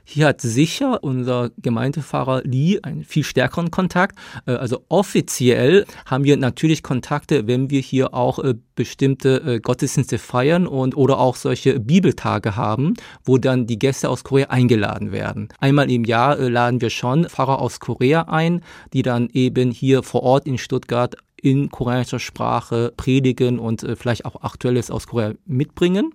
Hier 0.09 0.27
hat 0.27 0.39
sicher 0.39 1.03
unser 1.03 1.51
Gemeindefahrer 1.57 2.41
Lee 2.45 2.79
einen 2.81 3.03
viel 3.03 3.25
stärkeren 3.25 3.71
Kontakt. 3.71 4.17
Äh, 4.45 4.51
also 4.53 4.85
offiziell 4.87 5.85
haben 6.05 6.23
wir 6.23 6.37
natürlich 6.37 6.81
Kontakte, 6.81 7.45
wenn 7.45 7.69
wir 7.69 7.81
hier 7.81 8.13
auch 8.13 8.39
äh, 8.39 8.55
bestimmte 8.75 9.41
äh, 9.45 9.59
Gottesdienste 9.59 10.17
feiern 10.17 10.65
und 10.65 10.95
oder 10.95 11.19
auch 11.19 11.35
solche 11.35 11.81
Bibeltage 11.81 12.55
haben, 12.55 12.93
wo 13.25 13.37
dann 13.37 13.67
die 13.67 13.77
Gäste 13.77 14.09
aus 14.09 14.23
Korea 14.23 14.47
eingeladen 14.47 15.11
werden. 15.11 15.49
Einmal 15.59 15.91
im 15.91 16.05
Jahr 16.05 16.37
laden 16.37 16.79
wir 16.79 16.89
schon 16.89 17.25
Pfarrer 17.25 17.59
aus 17.59 17.81
Korea 17.81 18.21
ein, 18.29 18.61
die 18.93 19.01
dann 19.01 19.27
eben 19.33 19.71
hier 19.71 20.03
vor 20.03 20.23
Ort 20.23 20.47
in 20.47 20.57
Stuttgart 20.57 21.17
in 21.35 21.69
koreanischer 21.69 22.19
Sprache 22.19 22.93
predigen 22.95 23.59
und 23.59 23.85
vielleicht 23.95 24.23
auch 24.23 24.41
Aktuelles 24.41 24.89
aus 24.89 25.05
Korea 25.05 25.33
mitbringen. 25.45 26.13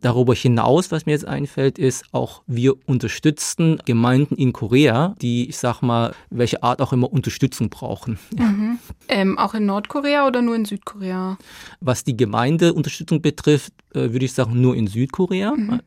Darüber 0.00 0.34
hinaus, 0.34 0.90
was 0.90 1.06
mir 1.06 1.12
jetzt 1.12 1.26
einfällt, 1.26 1.78
ist 1.78 2.04
auch, 2.12 2.42
wir 2.46 2.74
unterstützen 2.86 3.80
Gemeinden 3.84 4.36
in 4.36 4.52
Korea, 4.52 5.14
die, 5.20 5.48
ich 5.48 5.58
sag 5.58 5.80
mal, 5.82 6.14
welche 6.30 6.62
Art 6.62 6.82
auch 6.82 6.92
immer 6.92 7.12
Unterstützung 7.12 7.70
brauchen. 7.70 8.18
Mhm. 8.36 8.78
Ähm, 9.08 9.38
auch 9.38 9.54
in 9.54 9.66
Nordkorea 9.66 10.26
oder 10.26 10.42
nur 10.42 10.54
in 10.54 10.64
Südkorea? 10.64 11.38
Was 11.80 12.04
die 12.04 12.16
Gemeindeunterstützung 12.16 13.22
betrifft, 13.22 13.72
würde 14.12 14.24
ich 14.24 14.32
sagen, 14.32 14.60
nur 14.60 14.76
in 14.76 14.86
Südkorea. 14.86 15.52
Mhm. 15.52 15.80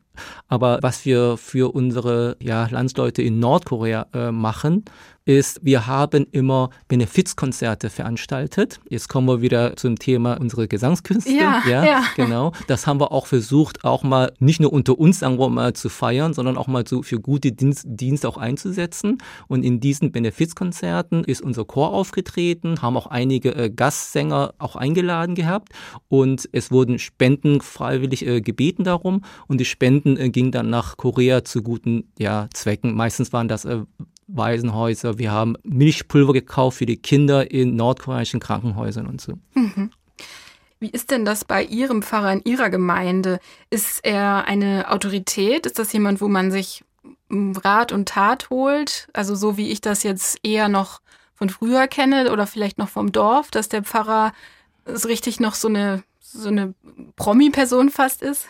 Aber 0.48 0.78
was 0.82 1.04
wir 1.04 1.36
für 1.36 1.74
unsere 1.74 2.36
ja, 2.42 2.66
Landsleute 2.70 3.22
in 3.22 3.38
Nordkorea 3.38 4.06
äh, 4.12 4.32
machen, 4.32 4.84
ist, 5.24 5.60
wir 5.62 5.86
haben 5.86 6.26
immer 6.32 6.70
Benefizkonzerte 6.88 7.90
veranstaltet. 7.90 8.80
Jetzt 8.88 9.08
kommen 9.08 9.28
wir 9.28 9.42
wieder 9.42 9.76
zum 9.76 9.96
Thema 9.96 10.40
unsere 10.40 10.66
Gesangskünste. 10.66 11.30
Ja, 11.30 11.62
ja, 11.68 11.84
ja, 11.84 12.04
genau. 12.16 12.52
Das 12.66 12.86
haben 12.86 13.00
wir 13.00 13.12
auch 13.12 13.26
versucht, 13.26 13.84
auch 13.84 14.02
mal 14.02 14.32
nicht 14.38 14.60
nur 14.60 14.72
unter 14.72 14.98
uns 14.98 15.20
sagen 15.20 15.38
wir 15.38 15.48
mal 15.50 15.74
zu 15.74 15.88
feiern, 15.88 16.34
sondern 16.34 16.56
auch 16.56 16.66
mal 16.66 16.86
so 16.86 17.02
für 17.02 17.20
gute 17.20 17.52
Dienst, 17.52 17.84
Dienste 17.86 18.28
auch 18.28 18.38
einzusetzen. 18.38 19.18
Und 19.46 19.62
in 19.62 19.78
diesen 19.78 20.10
Benefizkonzerten 20.10 21.22
ist 21.24 21.42
unser 21.42 21.64
Chor 21.64 21.92
aufgetreten, 21.92 22.82
haben 22.82 22.96
auch 22.96 23.06
einige 23.06 23.54
äh, 23.54 23.70
Gastsänger 23.70 24.54
auch 24.58 24.74
eingeladen 24.74 25.34
gehabt 25.34 25.68
und 26.08 26.48
es 26.52 26.70
wurden 26.70 26.98
Spenden 26.98 27.60
freiwillig 28.00 28.26
äh, 28.26 28.40
gebeten 28.40 28.84
darum 28.84 29.22
und 29.46 29.58
die 29.58 29.64
Spenden 29.64 30.16
äh, 30.16 30.30
gingen 30.30 30.52
dann 30.52 30.70
nach 30.70 30.96
Korea 30.96 31.44
zu 31.44 31.62
guten 31.62 32.04
ja, 32.18 32.48
Zwecken. 32.52 32.94
Meistens 32.94 33.32
waren 33.32 33.48
das 33.48 33.64
äh, 33.64 33.80
Waisenhäuser, 34.26 35.18
wir 35.18 35.32
haben 35.32 35.56
Milchpulver 35.64 36.32
gekauft 36.32 36.78
für 36.78 36.86
die 36.86 36.96
Kinder 36.96 37.50
in 37.50 37.76
nordkoreanischen 37.76 38.40
Krankenhäusern 38.40 39.06
und 39.06 39.20
so. 39.20 39.34
Mhm. 39.54 39.90
Wie 40.78 40.90
ist 40.90 41.10
denn 41.10 41.24
das 41.24 41.44
bei 41.44 41.62
Ihrem 41.62 42.02
Pfarrer 42.02 42.32
in 42.32 42.42
Ihrer 42.44 42.70
Gemeinde? 42.70 43.38
Ist 43.68 44.00
er 44.02 44.46
eine 44.46 44.90
Autorität? 44.90 45.66
Ist 45.66 45.78
das 45.78 45.92
jemand, 45.92 46.22
wo 46.22 46.28
man 46.28 46.50
sich 46.50 46.84
Rat 47.30 47.92
und 47.92 48.08
Tat 48.08 48.48
holt? 48.48 49.08
Also 49.12 49.34
so 49.34 49.58
wie 49.58 49.70
ich 49.70 49.82
das 49.82 50.04
jetzt 50.04 50.38
eher 50.42 50.68
noch 50.68 51.00
von 51.34 51.50
früher 51.50 51.86
kenne 51.86 52.32
oder 52.32 52.46
vielleicht 52.46 52.78
noch 52.78 52.88
vom 52.88 53.12
Dorf, 53.12 53.50
dass 53.50 53.68
der 53.68 53.82
Pfarrer 53.82 54.32
so 54.86 55.08
richtig 55.08 55.40
noch 55.40 55.54
so 55.54 55.68
eine, 55.68 56.02
so 56.32 56.48
eine 56.48 56.74
Promi-Person 57.16 57.90
fast 57.90 58.22
ist? 58.22 58.46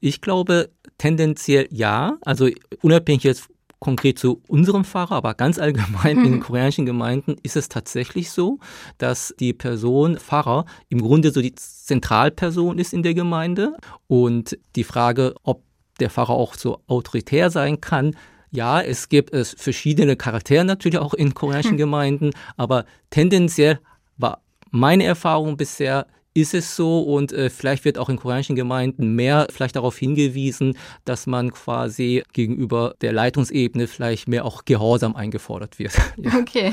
Ich 0.00 0.20
glaube 0.20 0.70
tendenziell 0.98 1.68
ja. 1.70 2.16
Also 2.22 2.48
unabhängig 2.82 3.24
jetzt 3.24 3.48
konkret 3.78 4.18
zu 4.18 4.42
unserem 4.48 4.84
Pfarrer, 4.84 5.16
aber 5.16 5.34
ganz 5.34 5.58
allgemein 5.58 6.24
in 6.24 6.32
mhm. 6.34 6.40
koreanischen 6.40 6.86
Gemeinden 6.86 7.36
ist 7.42 7.56
es 7.56 7.68
tatsächlich 7.68 8.30
so, 8.30 8.58
dass 8.98 9.34
die 9.38 9.52
Person 9.52 10.18
Pfarrer 10.18 10.64
im 10.88 11.02
Grunde 11.02 11.30
so 11.30 11.42
die 11.42 11.54
Zentralperson 11.54 12.78
ist 12.78 12.92
in 12.92 13.02
der 13.02 13.14
Gemeinde 13.14 13.76
und 14.06 14.58
die 14.76 14.84
Frage, 14.84 15.34
ob 15.42 15.62
der 16.00 16.10
Pfarrer 16.10 16.34
auch 16.34 16.54
so 16.54 16.80
autoritär 16.86 17.50
sein 17.50 17.80
kann, 17.80 18.16
ja, 18.50 18.80
es 18.80 19.08
gibt 19.08 19.34
es 19.34 19.54
verschiedene 19.58 20.16
Charaktere 20.16 20.64
natürlich 20.64 20.98
auch 20.98 21.14
in 21.14 21.34
koreanischen. 21.34 21.76
Gemeinden, 21.76 22.30
aber 22.56 22.86
tendenziell 23.10 23.80
war 24.16 24.40
meine 24.70 25.04
Erfahrung 25.04 25.56
bisher, 25.56 26.06
ist 26.36 26.52
es 26.52 26.76
so 26.76 27.00
und 27.00 27.32
äh, 27.32 27.48
vielleicht 27.48 27.84
wird 27.84 27.96
auch 27.96 28.08
in 28.10 28.18
koreanischen 28.18 28.56
Gemeinden 28.56 29.14
mehr 29.14 29.48
vielleicht 29.50 29.76
darauf 29.76 29.96
hingewiesen, 29.96 30.76
dass 31.04 31.26
man 31.26 31.50
quasi 31.50 32.22
gegenüber 32.32 32.94
der 33.00 33.12
Leitungsebene 33.12 33.86
vielleicht 33.86 34.28
mehr 34.28 34.44
auch 34.44 34.64
Gehorsam 34.66 35.16
eingefordert 35.16 35.78
wird. 35.78 35.92
ja. 36.16 36.34
Okay. 36.38 36.72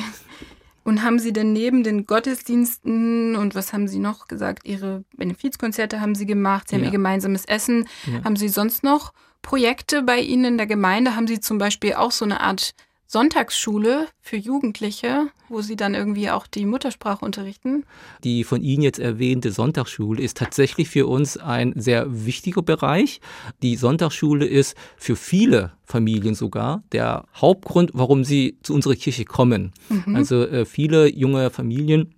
Und 0.83 1.01
haben 1.01 1.17
Sie 1.17 1.31
denn 1.31 1.53
neben 1.53 1.83
den 1.83 2.05
Gottesdiensten 2.05 3.37
und 3.37 3.55
was 3.55 3.71
haben 3.71 3.87
Sie 3.87 3.99
noch 3.99 4.27
gesagt? 4.27 4.67
Ihre 4.67 5.05
Benefizkonzerte 5.15 6.01
haben 6.01 6.13
Sie 6.13 6.25
gemacht, 6.25 6.67
Sie 6.67 6.75
haben 6.75 6.81
ja. 6.81 6.89
Ihr 6.89 6.91
gemeinsames 6.91 7.45
Essen. 7.45 7.87
Ja. 8.05 8.25
Haben 8.25 8.35
Sie 8.35 8.49
sonst 8.49 8.83
noch 8.83 9.13
Projekte 9.41 10.03
bei 10.03 10.19
Ihnen 10.19 10.43
in 10.43 10.57
der 10.57 10.67
Gemeinde? 10.67 11.15
Haben 11.15 11.27
Sie 11.27 11.39
zum 11.39 11.57
Beispiel 11.57 11.93
auch 11.93 12.11
so 12.11 12.25
eine 12.25 12.41
Art 12.41 12.75
Sonntagsschule 13.07 14.07
für 14.21 14.37
Jugendliche, 14.37 15.27
wo 15.49 15.61
sie 15.61 15.75
dann 15.75 15.93
irgendwie 15.93 16.29
auch 16.29 16.47
die 16.47 16.65
Muttersprache 16.65 17.23
unterrichten? 17.23 17.85
Die 18.23 18.43
von 18.43 18.61
Ihnen 18.61 18.81
jetzt 18.81 18.99
erwähnte 18.99 19.51
Sonntagsschule 19.51 20.21
ist 20.21 20.37
tatsächlich 20.37 20.89
für 20.89 21.05
uns 21.05 21.37
ein 21.37 21.73
sehr 21.75 22.25
wichtiger 22.25 22.61
Bereich. 22.61 23.21
Die 23.61 23.75
Sonntagsschule 23.75 24.45
ist 24.45 24.75
für 24.97 25.15
viele 25.15 25.73
Familien 25.85 26.33
sogar 26.33 26.83
der 26.91 27.25
Hauptgrund, 27.35 27.91
warum 27.93 28.23
sie 28.23 28.57
zu 28.63 28.73
unserer 28.73 28.95
Kirche 28.95 29.25
kommen. 29.25 29.73
Mhm. 29.89 30.15
Also 30.15 30.43
äh, 30.45 30.65
viele 30.65 31.07
junge 31.13 31.49
Familien 31.49 32.13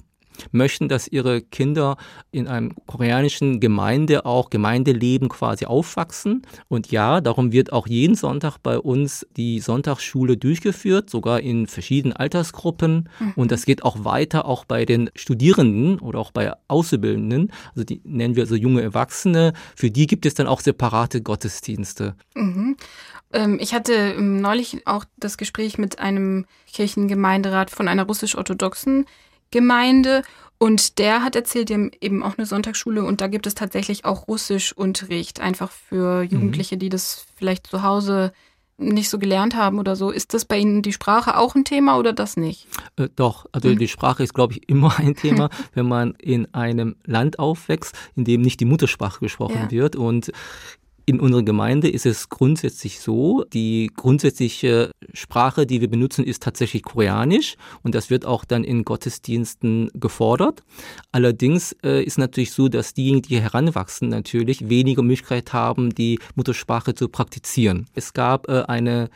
möchten, 0.52 0.90
dass 0.90 1.08
ihre 1.08 1.42
Kinder 1.42 1.98
in 2.32 2.48
einem 2.48 2.74
koreanischen 2.86 3.60
Gemeinde 3.60 4.26
auch 4.26 4.50
Gemeindeleben 4.50 5.30
quasi 5.30 5.66
aufwachsen. 5.66 6.42
Und 6.68 6.92
ja, 6.92 7.22
darum 7.22 7.52
wird 7.52 7.74
auch 7.74 7.88
jeden 7.88 8.16
Sonntag 8.16 8.58
bei 8.60 8.78
uns 8.80 9.26
die 9.36 9.60
Sonntagsschule 9.60 10.38
durchgeführt, 10.38 11.10
sogar 11.10 11.42
in 11.42 11.68
verschiedenen 11.68 12.16
Altersgruppen. 12.16 13.10
Mhm. 13.20 13.34
Und 13.36 13.52
das 13.52 13.66
geht 13.66 13.84
auch 13.84 14.04
weiter, 14.04 14.46
auch 14.46 14.66
bei 14.66 14.86
den 14.86 15.10
Studierenden 15.16 16.00
oder 16.00 16.20
auch 16.20 16.32
bei 16.32 16.54
Auszubildenden. 16.68 17.52
Also 17.70 17.84
die 17.84 18.02
nennen 18.04 18.36
wir 18.36 18.46
so 18.46 18.56
junge 18.56 18.82
Erwachsene. 18.82 19.54
Für 19.76 19.92
die 19.92 20.08
gibt 20.08 20.26
es 20.26 20.34
dann 20.34 20.48
auch 20.48 20.62
separate 20.62 21.22
Gottesdienste. 21.22 22.16
Mhm. 22.36 22.78
Ähm, 23.34 23.58
ich 23.60 23.74
hatte 23.74 23.94
ähm, 23.94 24.42
neulich 24.42 24.86
auch 24.86 25.06
das 25.18 25.38
Gespräch 25.38 25.78
mit 25.78 26.00
einem 26.00 26.46
Kirchengemeinderat 26.72 27.70
von 27.70 27.88
einer 27.88 28.04
russisch-orthodoxen 28.04 29.06
Gemeinde. 29.56 30.22
Und 30.58 31.00
der 31.00 31.24
hat 31.24 31.36
erzählt, 31.36 31.70
die 31.70 31.74
haben 31.74 31.92
eben 32.02 32.24
auch 32.24 32.38
eine 32.38 32.46
Sonntagsschule 32.46 33.04
und 33.04 33.22
da 33.22 33.28
gibt 33.28 33.48
es 33.48 33.56
tatsächlich 33.56 34.06
auch 34.06 34.28
Russischunterricht, 34.28 35.40
einfach 35.40 35.72
für 35.72 36.24
mhm. 36.24 36.30
Jugendliche, 36.30 36.78
die 36.78 36.90
das 36.90 37.26
vielleicht 37.36 37.68
zu 37.68 37.82
Hause 37.82 38.34
nicht 38.78 39.10
so 39.10 39.18
gelernt 39.18 39.56
haben 39.56 39.80
oder 39.80 39.96
so. 39.96 40.12
Ist 40.12 40.34
das 40.34 40.44
bei 40.44 40.58
Ihnen 40.58 40.82
die 40.82 40.92
Sprache 40.92 41.38
auch 41.38 41.56
ein 41.56 41.64
Thema 41.64 41.98
oder 41.98 42.12
das 42.12 42.36
nicht? 42.36 42.68
Äh, 42.98 43.08
doch, 43.16 43.46
also 43.54 43.70
mhm. 43.70 43.78
die 43.78 43.88
Sprache 43.88 44.24
ist, 44.24 44.34
glaube 44.34 44.54
ich, 44.54 44.68
immer 44.68 44.98
ein 45.00 45.16
Thema, 45.16 45.50
wenn 45.74 45.88
man 45.88 46.16
in 46.16 46.54
einem 46.54 46.98
Land 47.06 47.40
aufwächst, 47.40 47.96
in 48.16 48.26
dem 48.26 48.42
nicht 48.42 48.60
die 48.60 48.66
Muttersprache 48.66 49.20
gesprochen 49.22 49.68
ja. 49.70 49.72
wird. 49.72 49.96
Und 49.96 50.32
in 51.06 51.20
unserer 51.20 51.44
Gemeinde 51.44 51.90
ist 51.90 52.06
es 52.06 52.30
grundsätzlich 52.30 53.00
so, 53.00 53.44
die 53.54 53.92
grundsätzliche 53.96 54.92
Sprache, 55.14 55.68
die 55.68 55.82
wir 55.82 55.90
benutzen, 55.90 56.26
ist 56.26 56.42
tatsächlich 56.42 56.84
Koreanisch 56.84 57.56
und 57.84 57.94
das 57.94 58.10
wird 58.10 58.26
auch 58.26 58.44
dann 58.44 58.64
in 58.64 58.84
Gottesdiensten 58.84 59.90
gefordert. 59.94 60.64
Allerdings 61.12 61.76
äh, 61.84 62.04
ist 62.04 62.18
natürlich 62.18 62.52
so, 62.52 62.70
dass 62.70 62.94
diejenigen, 62.94 63.28
die 63.28 63.40
heranwachsen, 63.40 64.10
natürlich 64.10 64.70
weniger 64.70 65.04
Möglichkeit 65.04 65.54
haben, 65.54 65.94
die 65.94 66.20
Muttersprache 66.36 66.96
zu 66.96 67.08
praktizieren. 67.08 67.88
Es 67.94 68.14
gab 68.14 68.50
äh, 68.50 68.64
eine 68.68 69.10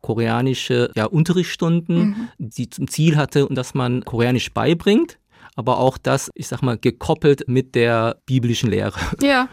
koreanische 0.00 0.90
ja, 0.94 1.06
Unterrichtsstunden, 1.06 1.96
mhm. 1.96 2.28
die 2.38 2.68
zum 2.70 2.88
Ziel 2.88 3.16
hatte, 3.16 3.46
dass 3.50 3.74
man 3.74 4.04
Koreanisch 4.04 4.52
beibringt, 4.52 5.18
aber 5.54 5.78
auch 5.78 5.98
das, 5.98 6.30
ich 6.34 6.48
sag 6.48 6.62
mal, 6.62 6.78
gekoppelt 6.78 7.44
mit 7.46 7.74
der 7.74 8.16
biblischen 8.26 8.70
Lehre. 8.70 8.98
Ja. 9.22 9.48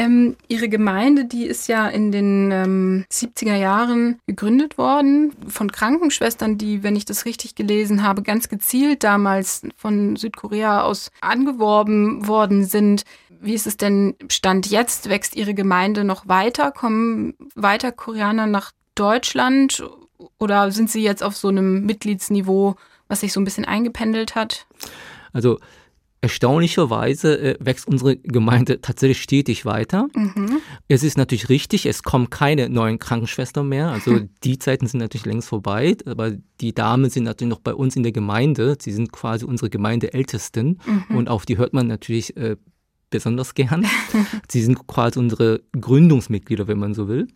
Ähm, 0.00 0.34
ihre 0.48 0.70
Gemeinde, 0.70 1.26
die 1.26 1.44
ist 1.44 1.68
ja 1.68 1.86
in 1.86 2.10
den 2.10 2.50
ähm, 2.50 3.04
70er 3.12 3.54
Jahren 3.54 4.18
gegründet 4.26 4.78
worden 4.78 5.34
von 5.46 5.70
Krankenschwestern, 5.70 6.56
die, 6.56 6.82
wenn 6.82 6.96
ich 6.96 7.04
das 7.04 7.26
richtig 7.26 7.54
gelesen 7.54 8.02
habe, 8.02 8.22
ganz 8.22 8.48
gezielt 8.48 9.04
damals 9.04 9.60
von 9.76 10.16
Südkorea 10.16 10.84
aus 10.84 11.10
angeworben 11.20 12.26
worden 12.26 12.64
sind. 12.64 13.02
Wie 13.42 13.52
ist 13.52 13.66
es 13.66 13.76
denn 13.76 14.14
Stand 14.30 14.70
jetzt? 14.70 15.10
Wächst 15.10 15.36
Ihre 15.36 15.52
Gemeinde 15.52 16.02
noch 16.04 16.26
weiter? 16.26 16.72
Kommen 16.72 17.34
weiter 17.54 17.92
Koreaner 17.92 18.46
nach 18.46 18.72
Deutschland? 18.94 19.84
Oder 20.38 20.72
sind 20.72 20.90
Sie 20.90 21.02
jetzt 21.02 21.22
auf 21.22 21.36
so 21.36 21.48
einem 21.48 21.84
Mitgliedsniveau, 21.84 22.76
was 23.06 23.20
sich 23.20 23.34
so 23.34 23.40
ein 23.40 23.44
bisschen 23.44 23.66
eingependelt 23.66 24.34
hat? 24.34 24.66
Also 25.34 25.58
Erstaunlicherweise 26.22 27.40
äh, 27.40 27.56
wächst 27.60 27.88
unsere 27.88 28.16
Gemeinde 28.16 28.82
tatsächlich 28.82 29.22
stetig 29.22 29.64
weiter. 29.64 30.08
Mhm. 30.14 30.60
Es 30.86 31.02
ist 31.02 31.16
natürlich 31.16 31.48
richtig, 31.48 31.86
es 31.86 32.02
kommen 32.02 32.28
keine 32.28 32.68
neuen 32.68 32.98
Krankenschwestern 32.98 33.66
mehr. 33.66 33.88
Also 33.88 34.20
die 34.44 34.58
Zeiten 34.58 34.86
sind 34.86 35.00
natürlich 35.00 35.24
längst 35.24 35.48
vorbei, 35.48 35.96
aber 36.04 36.32
die 36.60 36.74
Damen 36.74 37.08
sind 37.08 37.24
natürlich 37.24 37.50
noch 37.50 37.60
bei 37.60 37.74
uns 37.74 37.96
in 37.96 38.02
der 38.02 38.12
Gemeinde. 38.12 38.76
Sie 38.78 38.92
sind 38.92 39.12
quasi 39.12 39.46
unsere 39.46 39.70
Gemeindeältesten 39.70 40.80
mhm. 40.84 41.16
und 41.16 41.28
auf 41.30 41.46
die 41.46 41.56
hört 41.56 41.72
man 41.72 41.86
natürlich 41.86 42.36
äh, 42.36 42.56
besonders 43.10 43.54
gern. 43.54 43.86
Sie 44.48 44.62
sind 44.62 44.86
quasi 44.86 45.18
unsere 45.18 45.60
Gründungsmitglieder, 45.78 46.68
wenn 46.68 46.78
man 46.78 46.94
so 46.94 47.08
will. 47.08 47.28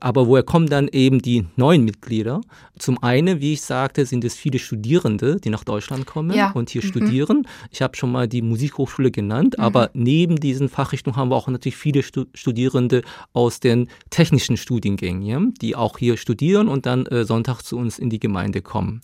Aber 0.00 0.26
woher 0.26 0.42
kommen 0.42 0.66
dann 0.66 0.88
eben 0.88 1.20
die 1.20 1.46
neuen 1.56 1.84
Mitglieder? 1.84 2.40
Zum 2.78 3.02
einen, 3.02 3.40
wie 3.40 3.52
ich 3.52 3.62
sagte, 3.62 4.06
sind 4.06 4.24
es 4.24 4.34
viele 4.34 4.58
Studierende, 4.58 5.36
die 5.36 5.50
nach 5.50 5.64
Deutschland 5.64 6.06
kommen 6.06 6.36
ja. 6.36 6.50
und 6.52 6.70
hier 6.70 6.82
mhm. 6.82 6.88
studieren. 6.88 7.48
Ich 7.70 7.82
habe 7.82 7.96
schon 7.96 8.10
mal 8.10 8.26
die 8.26 8.42
Musikhochschule 8.42 9.10
genannt, 9.10 9.54
mhm. 9.58 9.64
aber 9.64 9.90
neben 9.94 10.36
diesen 10.36 10.68
Fachrichtungen 10.68 11.16
haben 11.16 11.30
wir 11.30 11.36
auch 11.36 11.48
natürlich 11.48 11.76
viele 11.76 12.02
Studierende 12.02 13.02
aus 13.32 13.60
den 13.60 13.88
technischen 14.10 14.56
Studiengängen, 14.56 15.54
die 15.60 15.76
auch 15.76 15.98
hier 15.98 16.16
studieren 16.16 16.68
und 16.68 16.86
dann 16.86 17.06
äh, 17.06 17.24
Sonntag 17.24 17.62
zu 17.62 17.76
uns 17.76 17.98
in 17.98 18.10
die 18.10 18.20
Gemeinde 18.20 18.62
kommen. 18.62 19.02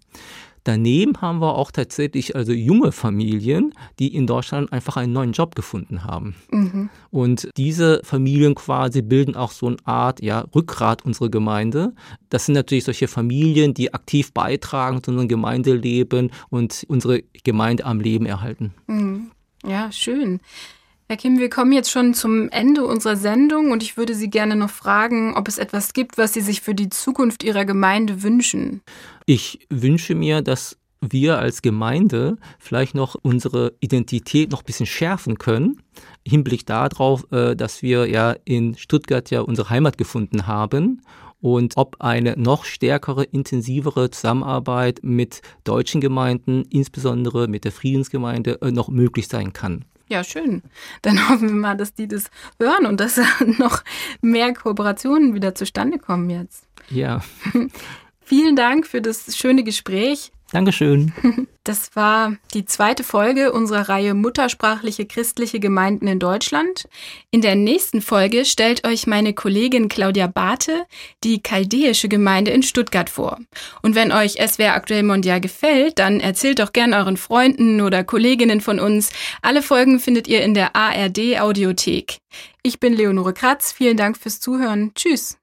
Daneben 0.64 1.20
haben 1.20 1.40
wir 1.40 1.54
auch 1.54 1.70
tatsächlich 1.70 2.34
also 2.34 2.52
junge 2.52 2.90
Familien, 2.90 3.74
die 3.98 4.14
in 4.14 4.26
Deutschland 4.26 4.72
einfach 4.72 4.96
einen 4.96 5.12
neuen 5.12 5.32
Job 5.32 5.54
gefunden 5.54 6.04
haben. 6.04 6.34
Mhm. 6.50 6.88
Und 7.10 7.48
diese 7.56 8.00
Familien 8.02 8.54
quasi 8.54 9.02
bilden 9.02 9.36
auch 9.36 9.52
so 9.52 9.66
eine 9.66 9.76
Art 9.84 10.22
ja, 10.22 10.46
Rückgrat 10.54 11.04
unserer 11.04 11.28
Gemeinde. 11.28 11.92
Das 12.30 12.46
sind 12.46 12.54
natürlich 12.54 12.84
solche 12.84 13.08
Familien, 13.08 13.74
die 13.74 13.92
aktiv 13.92 14.32
beitragen 14.32 15.02
zu 15.02 15.10
unserem 15.10 15.28
Gemeindeleben 15.28 16.30
und 16.48 16.84
unsere 16.88 17.22
Gemeinde 17.44 17.84
am 17.84 18.00
Leben 18.00 18.24
erhalten. 18.24 18.72
Mhm. 18.86 19.30
Ja, 19.66 19.92
schön. 19.92 20.40
Herr 21.06 21.18
Kim, 21.18 21.38
wir 21.38 21.50
kommen 21.50 21.72
jetzt 21.72 21.90
schon 21.90 22.14
zum 22.14 22.48
Ende 22.48 22.86
unserer 22.86 23.16
Sendung 23.16 23.72
und 23.72 23.82
ich 23.82 23.98
würde 23.98 24.14
Sie 24.14 24.30
gerne 24.30 24.56
noch 24.56 24.70
fragen, 24.70 25.34
ob 25.34 25.48
es 25.48 25.58
etwas 25.58 25.92
gibt, 25.92 26.16
was 26.16 26.32
Sie 26.32 26.40
sich 26.40 26.62
für 26.62 26.74
die 26.74 26.88
Zukunft 26.88 27.42
Ihrer 27.42 27.66
Gemeinde 27.66 28.22
wünschen. 28.22 28.80
Ich 29.26 29.66
wünsche 29.68 30.14
mir, 30.14 30.40
dass 30.40 30.78
wir 31.02 31.38
als 31.38 31.60
Gemeinde 31.60 32.38
vielleicht 32.58 32.94
noch 32.94 33.16
unsere 33.20 33.74
Identität 33.80 34.50
noch 34.50 34.62
ein 34.62 34.64
bisschen 34.64 34.86
schärfen 34.86 35.36
können. 35.36 35.82
Hinblick 36.26 36.64
darauf, 36.64 37.30
äh, 37.30 37.54
dass 37.54 37.82
wir 37.82 38.06
ja 38.06 38.34
in 38.46 38.74
Stuttgart 38.74 39.30
ja 39.30 39.42
unsere 39.42 39.68
Heimat 39.68 39.98
gefunden 39.98 40.46
haben 40.46 41.02
und 41.42 41.76
ob 41.76 41.96
eine 42.00 42.34
noch 42.38 42.64
stärkere, 42.64 43.24
intensivere 43.24 44.10
Zusammenarbeit 44.10 45.00
mit 45.02 45.42
deutschen 45.64 46.00
Gemeinden, 46.00 46.62
insbesondere 46.70 47.46
mit 47.46 47.64
der 47.64 47.72
Friedensgemeinde, 47.72 48.62
äh, 48.62 48.70
noch 48.70 48.88
möglich 48.88 49.28
sein 49.28 49.52
kann. 49.52 49.84
Ja, 50.08 50.24
schön. 50.24 50.62
Dann 51.02 51.28
hoffen 51.28 51.48
wir 51.48 51.54
mal, 51.54 51.76
dass 51.76 51.94
die 51.94 52.08
das 52.08 52.30
hören 52.58 52.86
und 52.86 53.00
dass 53.00 53.20
noch 53.58 53.82
mehr 54.20 54.52
Kooperationen 54.54 55.34
wieder 55.34 55.54
zustande 55.54 55.98
kommen 55.98 56.30
jetzt. 56.30 56.66
Ja. 56.90 57.22
Vielen 58.24 58.56
Dank 58.56 58.86
für 58.86 59.02
das 59.02 59.36
schöne 59.36 59.64
Gespräch. 59.64 60.32
Dankeschön. 60.54 61.12
Das 61.66 61.96
war 61.96 62.36
die 62.52 62.66
zweite 62.66 63.02
Folge 63.02 63.50
unserer 63.50 63.88
Reihe 63.88 64.12
Muttersprachliche 64.12 65.06
christliche 65.06 65.60
Gemeinden 65.60 66.06
in 66.06 66.18
Deutschland. 66.18 66.86
In 67.30 67.40
der 67.40 67.54
nächsten 67.54 68.02
Folge 68.02 68.44
stellt 68.44 68.86
euch 68.86 69.06
meine 69.06 69.32
Kollegin 69.32 69.88
Claudia 69.88 70.26
Bate 70.26 70.84
die 71.24 71.42
chaldäische 71.42 72.10
Gemeinde 72.10 72.50
in 72.50 72.62
Stuttgart 72.62 73.08
vor. 73.08 73.38
Und 73.80 73.94
wenn 73.94 74.12
euch 74.12 74.32
SWR 74.46 74.74
aktuell 74.74 75.04
mondial 75.04 75.40
gefällt, 75.40 75.98
dann 75.98 76.20
erzählt 76.20 76.58
doch 76.58 76.74
gern 76.74 76.92
euren 76.92 77.16
Freunden 77.16 77.80
oder 77.80 78.04
Kolleginnen 78.04 78.60
von 78.60 78.78
uns. 78.78 79.08
Alle 79.40 79.62
Folgen 79.62 80.00
findet 80.00 80.28
ihr 80.28 80.42
in 80.42 80.52
der 80.52 80.76
ARD 80.76 81.40
Audiothek. 81.40 82.18
Ich 82.62 82.78
bin 82.78 82.92
Leonore 82.92 83.32
Kratz. 83.32 83.72
Vielen 83.72 83.96
Dank 83.96 84.18
fürs 84.18 84.38
Zuhören. 84.38 84.92
Tschüss. 84.94 85.38